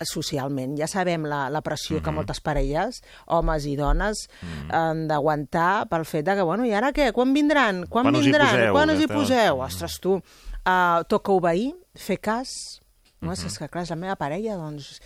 [0.02, 0.76] socialment.
[0.80, 4.26] Ja sabem la, la pressió que moltes parelles, homes i dones,
[4.74, 7.12] han d'aguantar pel fet de que, bueno, i ara què?
[7.16, 7.86] Quan vindran?
[7.88, 8.56] Quan, Quan us hi vindran?
[8.56, 8.74] poseu?
[8.78, 9.62] Quan us hi poseu?
[9.66, 12.52] Ostres, tu, uh, toca obeir, fer cas,
[13.24, 13.34] no?
[13.34, 14.98] És que, clar, és la meva parella, doncs...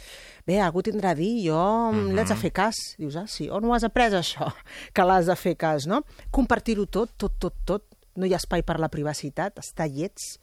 [0.47, 1.59] Bé, algú tindrà a dir, jo
[1.91, 2.77] mm l'haig de fer cas.
[2.95, 4.47] Dius, ah, sí, on ho has après, això?
[4.95, 6.05] Que l'has de fer cas, no?
[6.31, 7.83] Compartir-ho tot, tot, tot, tot.
[8.15, 10.37] No hi ha espai per la privacitat, estar llets.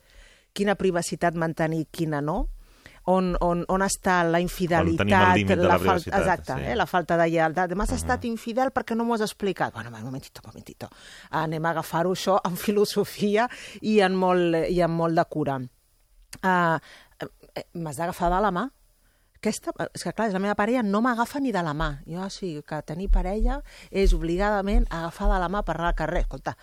[0.55, 2.45] Quina privacitat mantenir, quina no
[3.11, 6.69] on, on, on està la infidelitat, la falta, privacitat, exacte, sí.
[6.71, 7.75] eh, la falta de lleialtat.
[7.77, 9.75] M'has estat infidel perquè no m'ho has explicat.
[9.75, 10.89] Bueno, un momentito, un momentito.
[11.43, 13.49] Anem a agafar-ho això amb filosofia
[13.83, 15.59] i amb molt, i amb molt de cura.
[16.41, 16.79] Uh,
[17.79, 18.65] M'has d'agafar de la mà.
[19.45, 21.91] Aquesta, és que clar, és la meva parella, no m'agafa ni de la mà.
[22.09, 23.59] Jo, o sigui, que tenir parella
[23.93, 26.23] és obligadament agafar de la mà per anar al carrer.
[26.25, 26.55] Escolta,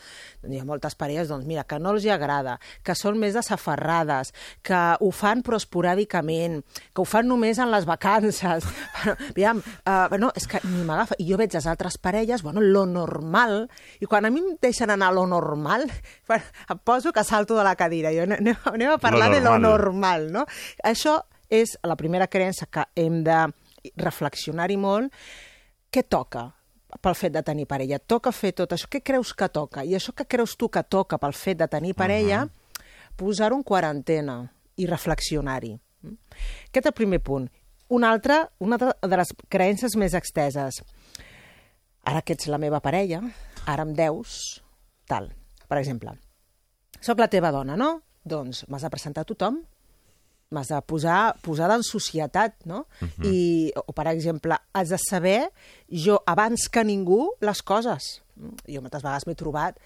[0.49, 4.33] hi ha moltes parelles, doncs mira, que no els hi agrada, que són més desaferrades,
[4.65, 8.65] que ho fan però esporàdicament, que ho fan només en les vacances.
[9.01, 9.57] Bueno, aviam,
[9.89, 11.15] uh, no, és que ni m'agafa.
[11.17, 13.63] I jo veig les altres parelles, bueno, lo normal,
[13.97, 15.87] i quan a mi em deixen anar a lo normal,
[16.29, 18.11] bueno, em poso que salto de la cadira.
[18.13, 19.71] Jo, anem, anem a parlar Lo de lo normal.
[19.71, 20.45] normal, no?
[20.85, 21.17] Això
[21.51, 23.43] és la primera creença que hem de
[23.99, 25.11] reflexionar-hi molt.
[25.91, 26.47] Què toca
[27.03, 27.99] pel fet de tenir parella?
[27.99, 28.87] Toca fer tot això.
[28.91, 29.83] Què creus que toca?
[29.83, 32.45] I això que creus tu que toca pel fet de tenir parella,
[33.19, 34.37] posar-ho en quarantena
[34.79, 35.75] i reflexionar-hi.
[36.07, 37.49] Aquest és el primer punt.
[37.91, 40.79] Una altra, una de les creences més exteses.
[42.07, 43.19] Ara que ets la meva parella,
[43.67, 44.61] ara em deus
[45.11, 45.27] tal.
[45.67, 46.15] Per exemple,
[47.03, 47.99] sóc la teva dona, no?
[48.23, 49.59] Doncs m'has de presentar a tothom,
[50.51, 52.85] m'has de posar, posada en societat, no?
[53.23, 55.49] I, o, per exemple, has de saber,
[55.89, 58.17] jo, abans que ningú, les coses.
[58.67, 59.77] Jo moltes vegades m'he trobat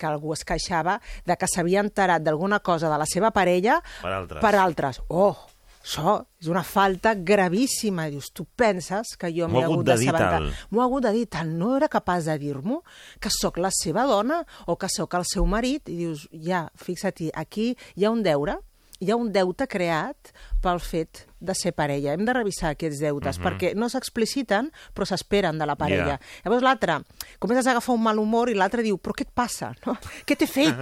[0.00, 0.98] que algú es queixava
[1.28, 4.40] de que s'havia enterat d'alguna cosa de la seva parella Per altres.
[4.40, 5.00] per altres.
[5.08, 5.36] Oh,
[5.84, 8.08] això és una falta gravíssima.
[8.10, 10.48] Dius, tu penses que jo m'he ha hagut hagut de dir tal.
[10.70, 11.52] M'ho ha hagut de dir tant.
[11.60, 12.82] No era capaç de dir-m'ho
[13.20, 15.88] que sóc la seva dona o que sóc el seu marit.
[15.88, 18.58] I dius, ja, fixa't, aquí hi ha un deure,
[19.00, 20.30] hi ha un deute creat
[20.60, 22.12] pel fet de ser parella.
[22.12, 23.44] Hem de revisar aquests deutes, Mhm.
[23.46, 26.18] perquè no s'expliciten, però s'esperen de la parella.
[26.18, 26.20] Ja.
[26.44, 26.98] Llavors l'altre,
[27.38, 29.72] comences a agafar un mal humor i l'altre diu, però què et passa?
[29.86, 29.96] No?
[30.26, 30.76] Què t'he fet?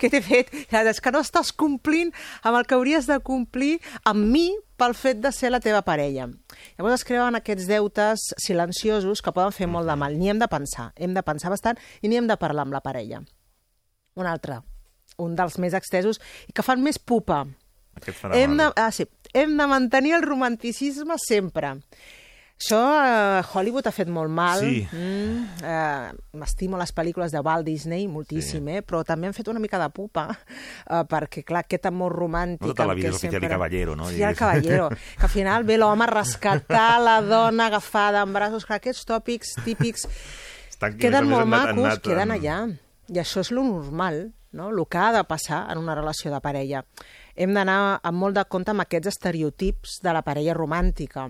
[0.00, 0.50] què t'he fet?
[0.72, 2.12] És que no estàs complint
[2.42, 6.26] amb el que hauries de complir amb mi pel fet de ser la teva parella.
[6.76, 10.18] Llavors es creuen aquests deutes silenciosos que poden fer molt de mal.
[10.18, 12.80] N'hi hem de pensar, hem de pensar bastant i n'hi hem de parlar amb la
[12.80, 13.22] parella.
[14.16, 14.62] Un altre,
[15.18, 16.18] un dels més extesos
[16.48, 17.44] i que fan més pupa.
[18.00, 21.76] Aquest farà Hem de, ah, sí, hem de mantenir el romanticisme sempre.
[22.60, 24.60] Això a Hollywood ha fet molt mal.
[24.60, 24.82] Sí.
[24.92, 28.74] Mm, eh, M'estimo les pel·lícules de Walt Disney moltíssim, sí.
[28.76, 28.82] eh?
[28.84, 32.60] però també han fet una mica de pupa, eh, perquè, clar, aquest amor romàntic...
[32.66, 34.10] No tota la vida que és oficial i caballero, no?
[34.10, 34.90] Oficial caballero.
[34.90, 38.68] Que al final ve l'home a rescatar la dona agafada en braços.
[38.68, 40.04] Clar, aquests tòpics típics
[40.68, 42.58] Estan, queden molt anat- macos, anat, queden allà.
[43.08, 44.68] I això és lo normal, no?
[44.68, 46.84] el que ha de passar en una relació de parella.
[47.36, 51.28] Hem d'anar amb molt de compte amb aquests estereotips de la parella romàntica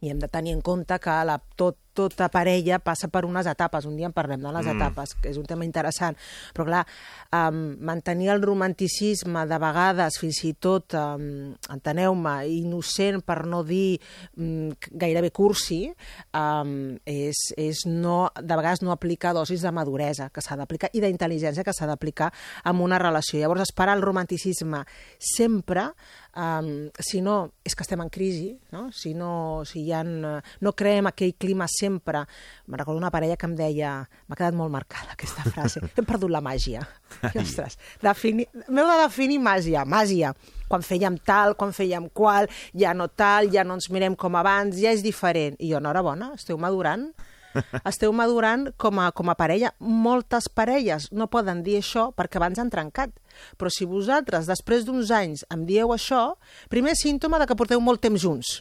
[0.00, 3.84] i hem de tenir en compte que la, tot, tota parella passa per unes etapes.
[3.84, 4.76] Un dia en parlem de les Mm.
[4.76, 6.16] etapes, que és un tema interessant.
[6.54, 6.86] Però, clar,
[7.32, 14.00] um, mantenir el romanticisme de vegades, fins i tot, um, enteneu-me, innocent per no dir
[14.36, 15.92] um, gairebé cursi,
[16.32, 21.00] um, és, és no, de vegades no aplicar dosis de maduresa que s'ha d'aplicar i
[21.00, 22.32] d'intel·ligència que s'ha d'aplicar
[22.64, 23.40] en una relació.
[23.40, 24.84] Llavors, esperar el romanticisme
[25.18, 25.90] sempre
[26.36, 28.84] Um, si no, és que estem en crisi, no?
[28.94, 32.22] Si, no, si hi ha, no creem aquell clima sempre...
[32.70, 33.96] Me recordo una parella que em deia...
[34.28, 35.82] M'ha quedat molt marcada aquesta frase.
[35.98, 36.84] Hem perdut la màgia.
[37.24, 39.82] I, ostres, defini, m'heu de definir màgia.
[39.88, 40.34] Màgia.
[40.70, 42.46] Quan fèiem tal, quan fèiem qual,
[42.78, 45.58] ja no tal, ja no ens mirem com abans, ja és diferent.
[45.58, 47.10] I jo, enhorabona, esteu madurant
[47.90, 49.72] esteu madurant com a, com a parella.
[49.80, 53.14] Moltes parelles no poden dir això perquè abans han trencat.
[53.58, 56.34] Però si vosaltres, després d'uns anys, em dieu això,
[56.72, 58.60] primer símptoma de que porteu molt temps junts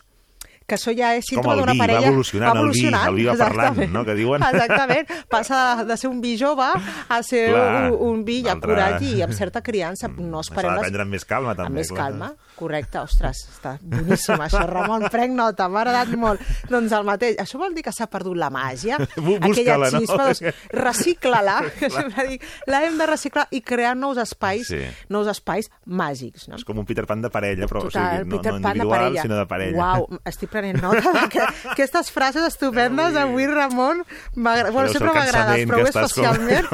[0.70, 2.12] que això ja és símptoma d'una parella...
[2.12, 4.44] va evolucionant, el vi, el vi va parlant, no?, que diuen.
[4.46, 9.02] Exactament, passa de ser un vi jove a ser Clar, un, un vi ja curat
[9.02, 10.12] i amb certa criança.
[10.14, 10.70] No S'ha esperem...
[10.70, 11.72] de les- prendre amb més calma, també.
[11.74, 12.06] amb més clar.
[12.06, 12.30] calma,
[12.60, 13.00] correcte.
[13.00, 16.44] Ostres, està boníssim això, Ramon, prenc nota, m'ha agradat molt.
[16.70, 17.38] Doncs el mateix.
[17.42, 19.00] Això vol dir que s'ha perdut la màgia?
[19.00, 20.00] Aquella busca-la, no?
[20.04, 20.44] xispa, doncs,
[20.86, 21.58] recicla-la.
[22.30, 24.82] Dic, L'hem de reciclar i crear nous espais, Sí.
[25.10, 26.48] nous espais màgics.
[26.52, 26.58] No?
[26.60, 28.74] És com un Peter Pan de parella, però o Total, sigui, no, Peter no Pan
[28.74, 29.22] de individual, parella.
[29.24, 29.78] sinó de parella.
[29.80, 34.04] Uau, estic prenent nota d'aquest- aquestes frases estupendes avui, Ramon.
[34.36, 36.68] Bueno, sempre m'agrades, però que avui estàs com- especialment.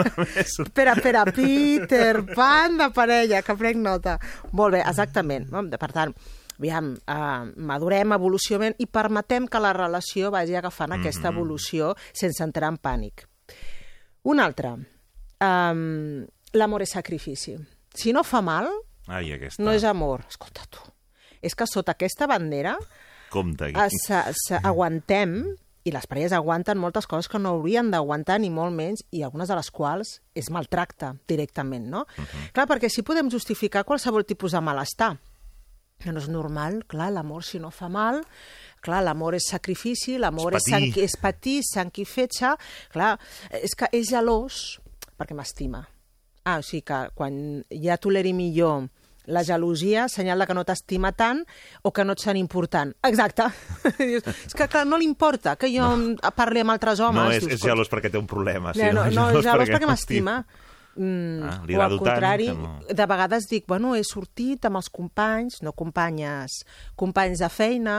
[0.45, 4.17] Espera, espera, Peter Pan de parella, que prenc nota.
[4.51, 5.49] Molt bé, exactament.
[5.51, 5.61] No?
[5.77, 6.13] Per tant,
[6.59, 11.37] aviam, uh, madurem, evolucionem i permetem que la relació vagi agafant aquesta Mhm.
[11.37, 13.25] evolució sense entrar en pànic.
[14.23, 14.75] Un altre.
[15.41, 17.57] Um, L'amor és sacrifici.
[17.93, 18.69] Si no fa mal,
[19.07, 19.61] Ai, aquesta.
[19.61, 20.23] no és amor.
[20.29, 20.79] Escolta tu.
[21.41, 22.77] És que sota aquesta bandera
[23.29, 23.77] Compte aquí.
[23.79, 25.43] eh, sa- sa- aguantem
[25.83, 29.47] i les parelles aguanten moltes coses que no haurien d'aguantar, ni molt menys, i algunes
[29.49, 32.07] de les quals és maltracte directament, no?
[32.17, 32.51] Uh -huh.
[32.53, 35.19] Clar, perquè si podem justificar qualsevol tipus de malestar.
[36.01, 38.21] Que no és normal, clar, l'amor si no fa mal,
[38.83, 42.51] clar, l'amor és sacrifici, l'amor És és, sang, és patir, sang i fetge,
[42.93, 43.15] clar,
[43.61, 44.79] és que és gelós
[45.15, 45.85] perquè m'estima.
[46.45, 48.85] Ah, o sigui que quan ja toleri millor
[49.25, 51.41] la gelosia, senyal de que no t'estima tant
[51.81, 52.93] o que no et sent important.
[53.07, 53.47] Exacte.
[53.97, 56.33] Dius, és que, clar, no li importa que jo no.
[56.37, 57.23] parli amb altres homes.
[57.23, 58.75] no, és, és gelós perquè té un problema.
[58.77, 60.39] Sí, no, no, no, és gelós perquè m'estima.
[60.95, 62.79] Mm, Ah, li o al tant contrari, que no.
[62.87, 66.61] de vegades dic, bueno, he sortit amb els companys, no companyes,
[66.95, 67.97] companys de feina,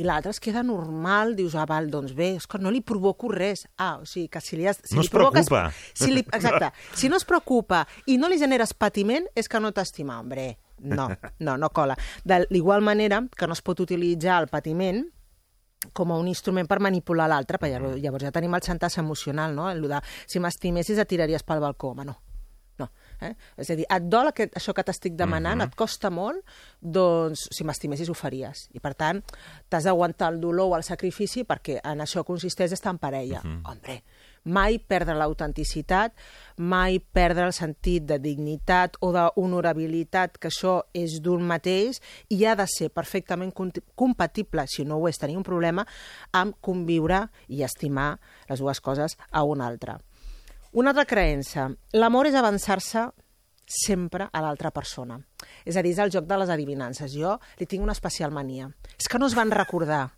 [0.00, 3.28] i l'altre es queda normal, dius, ah, val, doncs bé, és que no li provoco
[3.28, 3.66] res.
[3.76, 4.80] Ah, o sigui, que si li has...
[4.82, 5.66] Si No li es preocupa.
[5.92, 6.72] Si li, exacte.
[6.96, 10.56] Si no es preocupa i no li generes patiment, és que no t'estima, hombre.
[10.80, 11.10] No,
[11.44, 11.94] no, no cola.
[12.24, 15.04] De l'igual manera que no es pot utilitzar el patiment
[15.92, 19.54] com a un instrument per manipular l'altre, perquè llavors, llavors ja tenim el xantatge emocional,
[19.54, 19.68] no?
[19.70, 21.92] El de, si m'estimessis et tiraries pel balcó.
[21.92, 22.16] Home, no.
[23.20, 23.34] Eh?
[23.56, 25.68] És a dir, et dol aquest, això que t'estic demanant, Mhm.
[25.68, 26.44] et costa molt,
[26.80, 28.68] doncs si m'estimessis ho faries.
[28.72, 29.22] I per tant,
[29.68, 33.42] t'has d'aguantar el dolor o el sacrifici perquè en això consisteix estar en parella.
[33.44, 33.62] Mhm.
[33.64, 34.02] Hombre,
[34.44, 36.14] mai perdre l'autenticitat,
[36.56, 42.56] mai perdre el sentit de dignitat o d'honorabilitat, que això és d'un mateix i ha
[42.56, 43.52] de ser perfectament
[43.94, 45.86] compatible, si no ho és tenir un problema,
[46.32, 48.18] amb conviure i estimar
[48.48, 49.98] les dues coses a un altre.
[50.72, 51.64] Una altra creença.
[51.98, 53.08] L'amor és avançar-se
[53.66, 55.16] sempre a l'altra persona.
[55.66, 57.10] És a dir, és el joc de les adivinances.
[57.10, 58.68] Jo li tinc una especial mania.
[58.94, 60.12] És que no es van recordar.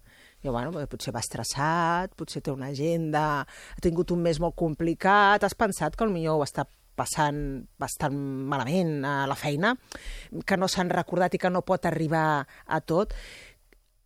[0.45, 5.41] Jo, bueno, potser va estressat, potser té una agenda, ha tingut un mes molt complicat,
[5.41, 6.67] has pensat que potser ho està
[6.99, 7.39] passant
[7.81, 8.17] bastant
[8.51, 9.73] malament a la feina,
[10.45, 13.15] que no s'han recordat i que no pot arribar a tot.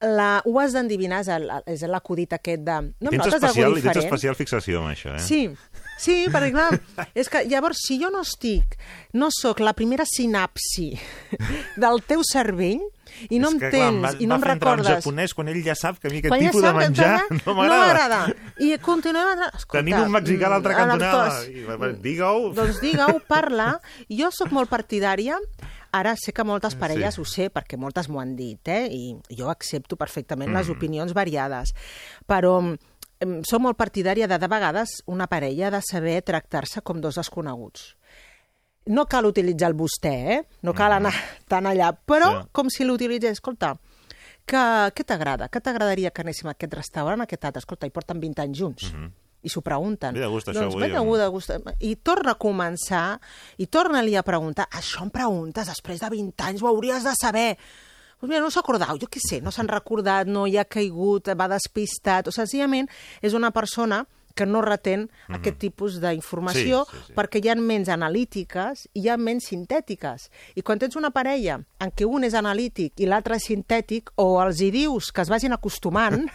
[0.06, 1.30] La, ho has d'endivinar, és
[1.74, 2.76] és l'acudit aquest de...
[3.02, 5.22] No, tens, especial, tens especial fixació amb això, eh?
[5.24, 5.40] Sí,
[5.98, 6.68] sí, perquè clar,
[7.20, 8.76] és que llavors si jo no estic,
[9.18, 10.92] no sóc la primera sinapsi
[11.82, 12.84] del teu cervell
[13.32, 14.88] i no és em que, clar, tens va, i no em recordes...
[14.98, 16.84] japonès quan ell ja sap que a mi aquest Quan ja tipus de sap que
[16.84, 17.86] menjar no No m'agrada.
[17.86, 18.20] m'agrada.
[18.60, 19.44] I continuem...
[19.48, 21.40] Escolta, Tenim un mexicà a l'altra cantonada.
[21.48, 22.50] I va- va- Digue-ho.
[22.58, 23.70] Doncs digue-ho, parla.
[24.12, 25.40] Jo sóc molt partidària
[25.92, 27.20] Ara sé que moltes parelles Sí.
[27.20, 28.88] ho sé, perquè moltes m'ho han dit, eh?
[28.90, 30.72] i jo accepto perfectament les Mm.
[30.72, 31.74] opinions variades,
[32.26, 32.76] però
[33.48, 37.96] som molt partidària de, de vegades, una parella de saber tractar-se com dos desconeguts.
[38.86, 40.42] No cal utilitzar el vostè, eh?
[40.62, 41.12] No cal anar
[41.48, 42.42] tan allà, però.
[42.42, 42.48] Sí.
[42.52, 43.78] com si l'utilitzés, escolta,
[44.46, 44.56] que,
[44.94, 45.48] què t'agrada?
[45.48, 47.58] Què t'agradaria que anéssim a aquest restaurant, a aquest altre?
[47.58, 48.92] Escolta, i porten 20 anys junts.
[49.46, 50.16] I s'ho pregunten.
[50.16, 51.52] Ve de gust, això, doncs, avui, ve de gust.
[51.86, 53.06] I torna a començar,
[53.62, 57.50] i torna-li a preguntar, això em preguntes, després de 20 anys ho hauries de saber.
[58.18, 61.28] Pues mira, no s'ha acordat, jo què sé, no s'han recordat, no hi ha caigut,
[61.36, 62.88] va despistat, o senzillament
[63.20, 64.06] és una persona
[64.36, 67.14] que no retén aquest tipus d'informació Sí, sí, sí.
[67.16, 70.28] perquè hi ha menys analítiques i hi ha menys sintètiques.
[70.54, 74.36] I quan tens una parella en què un és analític i l'altre és sintètic, o
[74.42, 76.26] els hi dius que es vagin acostumant,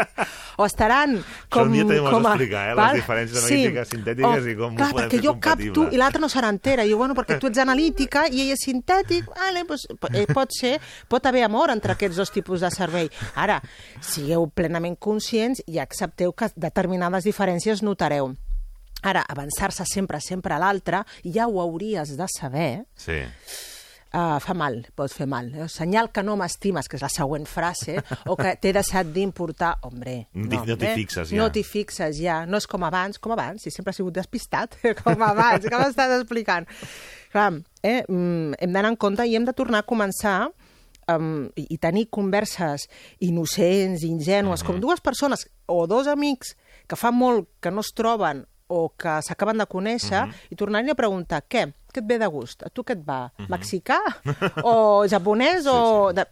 [0.56, 1.16] o estaran
[1.50, 1.68] com...
[1.68, 2.96] un dia com a- d'explicar, eh, les val?
[3.00, 5.88] diferències analítiques, sintètiques i com ho clar, podem perquè fer jo compatible.
[5.92, 6.84] i l'altre no se n'entera.
[6.86, 10.52] I jo, bueno, perquè tu ets analítica i ell és sintètic, vale, pues, eh, pot
[10.52, 10.76] ser,
[11.08, 13.08] pot haver amor entre aquests dos tipus de servei.
[13.34, 13.60] Ara,
[14.00, 17.45] sigueu plenament conscients i accepteu que determinades diferències
[17.82, 18.34] notareu.
[19.02, 23.22] Ara, avançar-se sempre, sempre a l'altre, ja ho hauries de saber, Sí.
[24.16, 25.50] Uh, fa mal, pot fer mal.
[25.52, 25.66] Eh?
[25.68, 30.28] Senyal que no m'estimes, que és la següent frase, o que t'he deixat d'importar, hombre.
[30.32, 30.94] No no t'hi eh?
[30.94, 31.40] fixes, ja.
[31.42, 32.38] No t'hi fixes, ja.
[32.48, 36.14] No és com abans, com abans, si sempre ha sigut despistat, com abans, que m'estàs
[36.16, 36.64] explicant.
[37.34, 37.50] Clar,
[37.82, 38.06] eh?
[38.08, 40.38] mm, hem d'anar en compte i hem de tornar a començar
[41.12, 42.86] um, i, tenir converses
[43.20, 46.54] innocents, ingenues, com dues persones o dos amics
[46.86, 50.98] que fa molt que no es troben o que s'acaben de conèixer i tornar-li a
[50.98, 51.66] preguntar què?
[51.92, 52.64] Què et ve de gust?
[52.66, 53.26] A tu què et va?
[53.52, 54.00] Mexicà?
[54.66, 55.68] o japonès?
[55.70, 56.12] o...
[56.16, 56.26] De...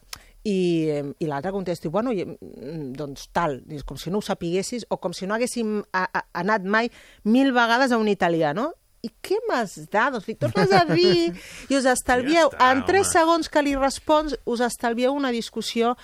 [0.44, 0.92] I,
[1.24, 5.14] i l'altre contesti, bueno, i, mm, doncs tal, com si no ho sapiguessis o com
[5.16, 6.90] si no haguéssim a, a, anat mai
[7.24, 8.66] mil vegades a un italià, no?
[9.05, 10.12] I què m'has dat?
[10.12, 11.32] Doncs li tornes a dir
[11.70, 12.50] i us estalvieu.
[12.52, 13.14] Ja està, en tres home.
[13.14, 15.94] segons que li respons, us estalvieu una discussió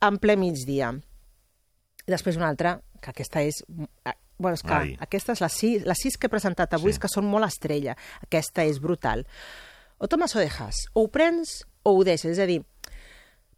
[0.00, 0.94] en ple migdia.
[2.08, 3.62] I després una altra, que aquesta és...
[4.06, 4.94] eh, Bueno, és que Ai.
[4.98, 6.96] aquestes, les sis, les sis que he presentat avui, Sí.
[6.96, 7.00] sí.
[7.04, 7.92] que són molt estrella.
[8.24, 9.26] Aquesta és brutal.
[10.02, 10.74] O tomes o dejas.
[10.94, 12.32] O ho prens o ho deixes.
[12.32, 12.64] És a dir,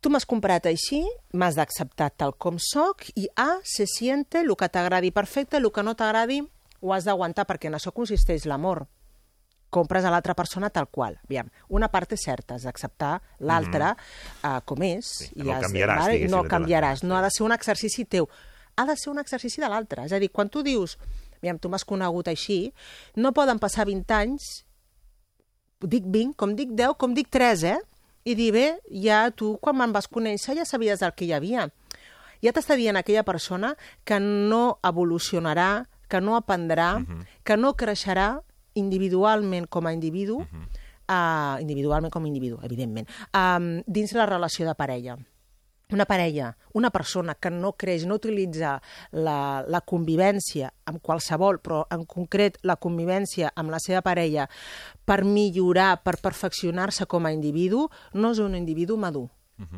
[0.03, 0.99] tu m'has comprat així,
[1.33, 5.83] m'has d'acceptar tal com sóc, i A, se siente, el que t'agradi perfecte, el que
[5.87, 6.43] no t'agradi
[6.83, 8.85] ho has d'aguantar, perquè en això consisteix l'amor
[9.71, 11.17] compres a l'altra persona tal qual.
[11.25, 13.95] Aviam, una part és certa, és d'acceptar l'altra
[14.45, 15.31] uh, com és.
[15.33, 15.33] Mhm.
[15.35, 18.05] que no has- canviaràs, No de tota canviaràs, la- no ha de ser un exercici
[18.05, 18.29] teu.
[18.77, 20.05] Ha de ser un exercici de l'altre.
[20.09, 20.97] És a dir, quan tu dius,
[21.39, 22.73] aviam, tu m'has conegut així,
[23.17, 24.65] no poden passar 20 anys,
[25.81, 27.81] dic 20, com dic 10, com dic 3, eh?
[28.25, 28.67] I dir, bé,
[29.05, 31.69] ja tu, quan me'n vas conèixer, ja sabies el que hi havia.
[32.45, 36.89] Ja t'està dient aquella persona que no evolucionarà, que no aprendrà,
[37.45, 38.41] que no creixerà
[38.75, 44.75] individualment com a individu, uh, individualment com a individu, evidentment, um, dins la relació de
[44.77, 45.17] parella
[45.93, 48.79] una parella, una persona que no creix, no utilitza
[49.13, 54.49] la, la convivència amb qualsevol, però en concret la convivència amb la seva parella
[55.05, 59.29] per millorar, per perfeccionar-se com a individu, no és un individu madur.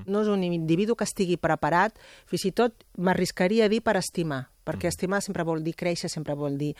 [0.07, 1.98] No és un individu que estigui preparat,
[2.30, 6.34] fins i tot m'arriscaria a dir per estimar, perquè estimar sempre vol dir créixer, sempre
[6.34, 6.70] vol dir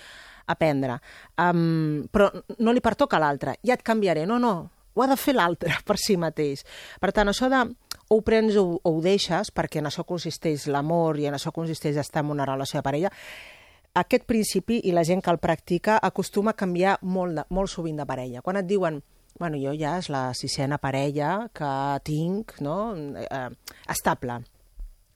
[0.49, 0.97] aprendre.
[1.37, 4.25] Um, però no li pertoca a l'altre, ja et canviaré.
[4.25, 4.55] No, no,
[4.97, 6.65] ho ha de fer l'altre per si mateix.
[7.03, 7.67] Per tant, això de
[8.09, 11.53] o ho prens o, o ho deixes, perquè en això consisteix l'amor i en això
[11.53, 13.13] consisteix estar en una relació de parella,
[13.97, 17.97] aquest principi i la gent que el practica acostuma a canviar molt, de, molt sovint
[17.97, 18.43] de parella.
[18.45, 19.01] Quan et diuen
[19.39, 21.71] bueno, jo ja és la sisena parella que
[22.05, 23.49] tinc, no?, eh,
[23.93, 24.41] estable.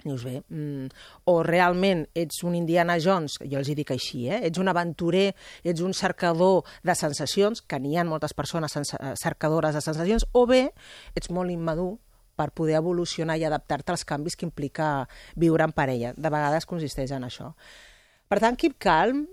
[0.01, 0.89] Dius bé, mm,
[1.29, 4.41] o realment ets un Indiana Jones, jo els hi dic així, eh?
[4.49, 9.77] ets un aventurer, ets un cercador de sensacions, que n'hi ha moltes persones eh, cercadores
[9.77, 10.71] de sensacions, o bé
[11.15, 11.99] ets molt immadur
[12.37, 16.15] per poder evolucionar i adaptar-te als canvis que implica viure en parella.
[16.17, 17.53] De vegades consisteix en això.
[18.31, 19.27] Per tant, keep calm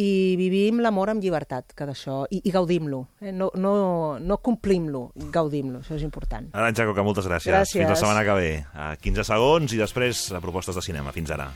[0.00, 3.02] i vivim l'amor amb llibertat, que d'això, i, i gaudim-lo.
[3.20, 3.32] Eh?
[3.36, 3.74] No, no,
[4.20, 6.48] no complim-lo, gaudim-lo, això és important.
[6.56, 7.52] Arantxa Coca, moltes gràcies.
[7.52, 7.82] Gràcies.
[7.82, 8.54] Fins la setmana que ve.
[8.72, 11.12] A 15 segons i després a propostes de cinema.
[11.12, 11.50] Fins ara.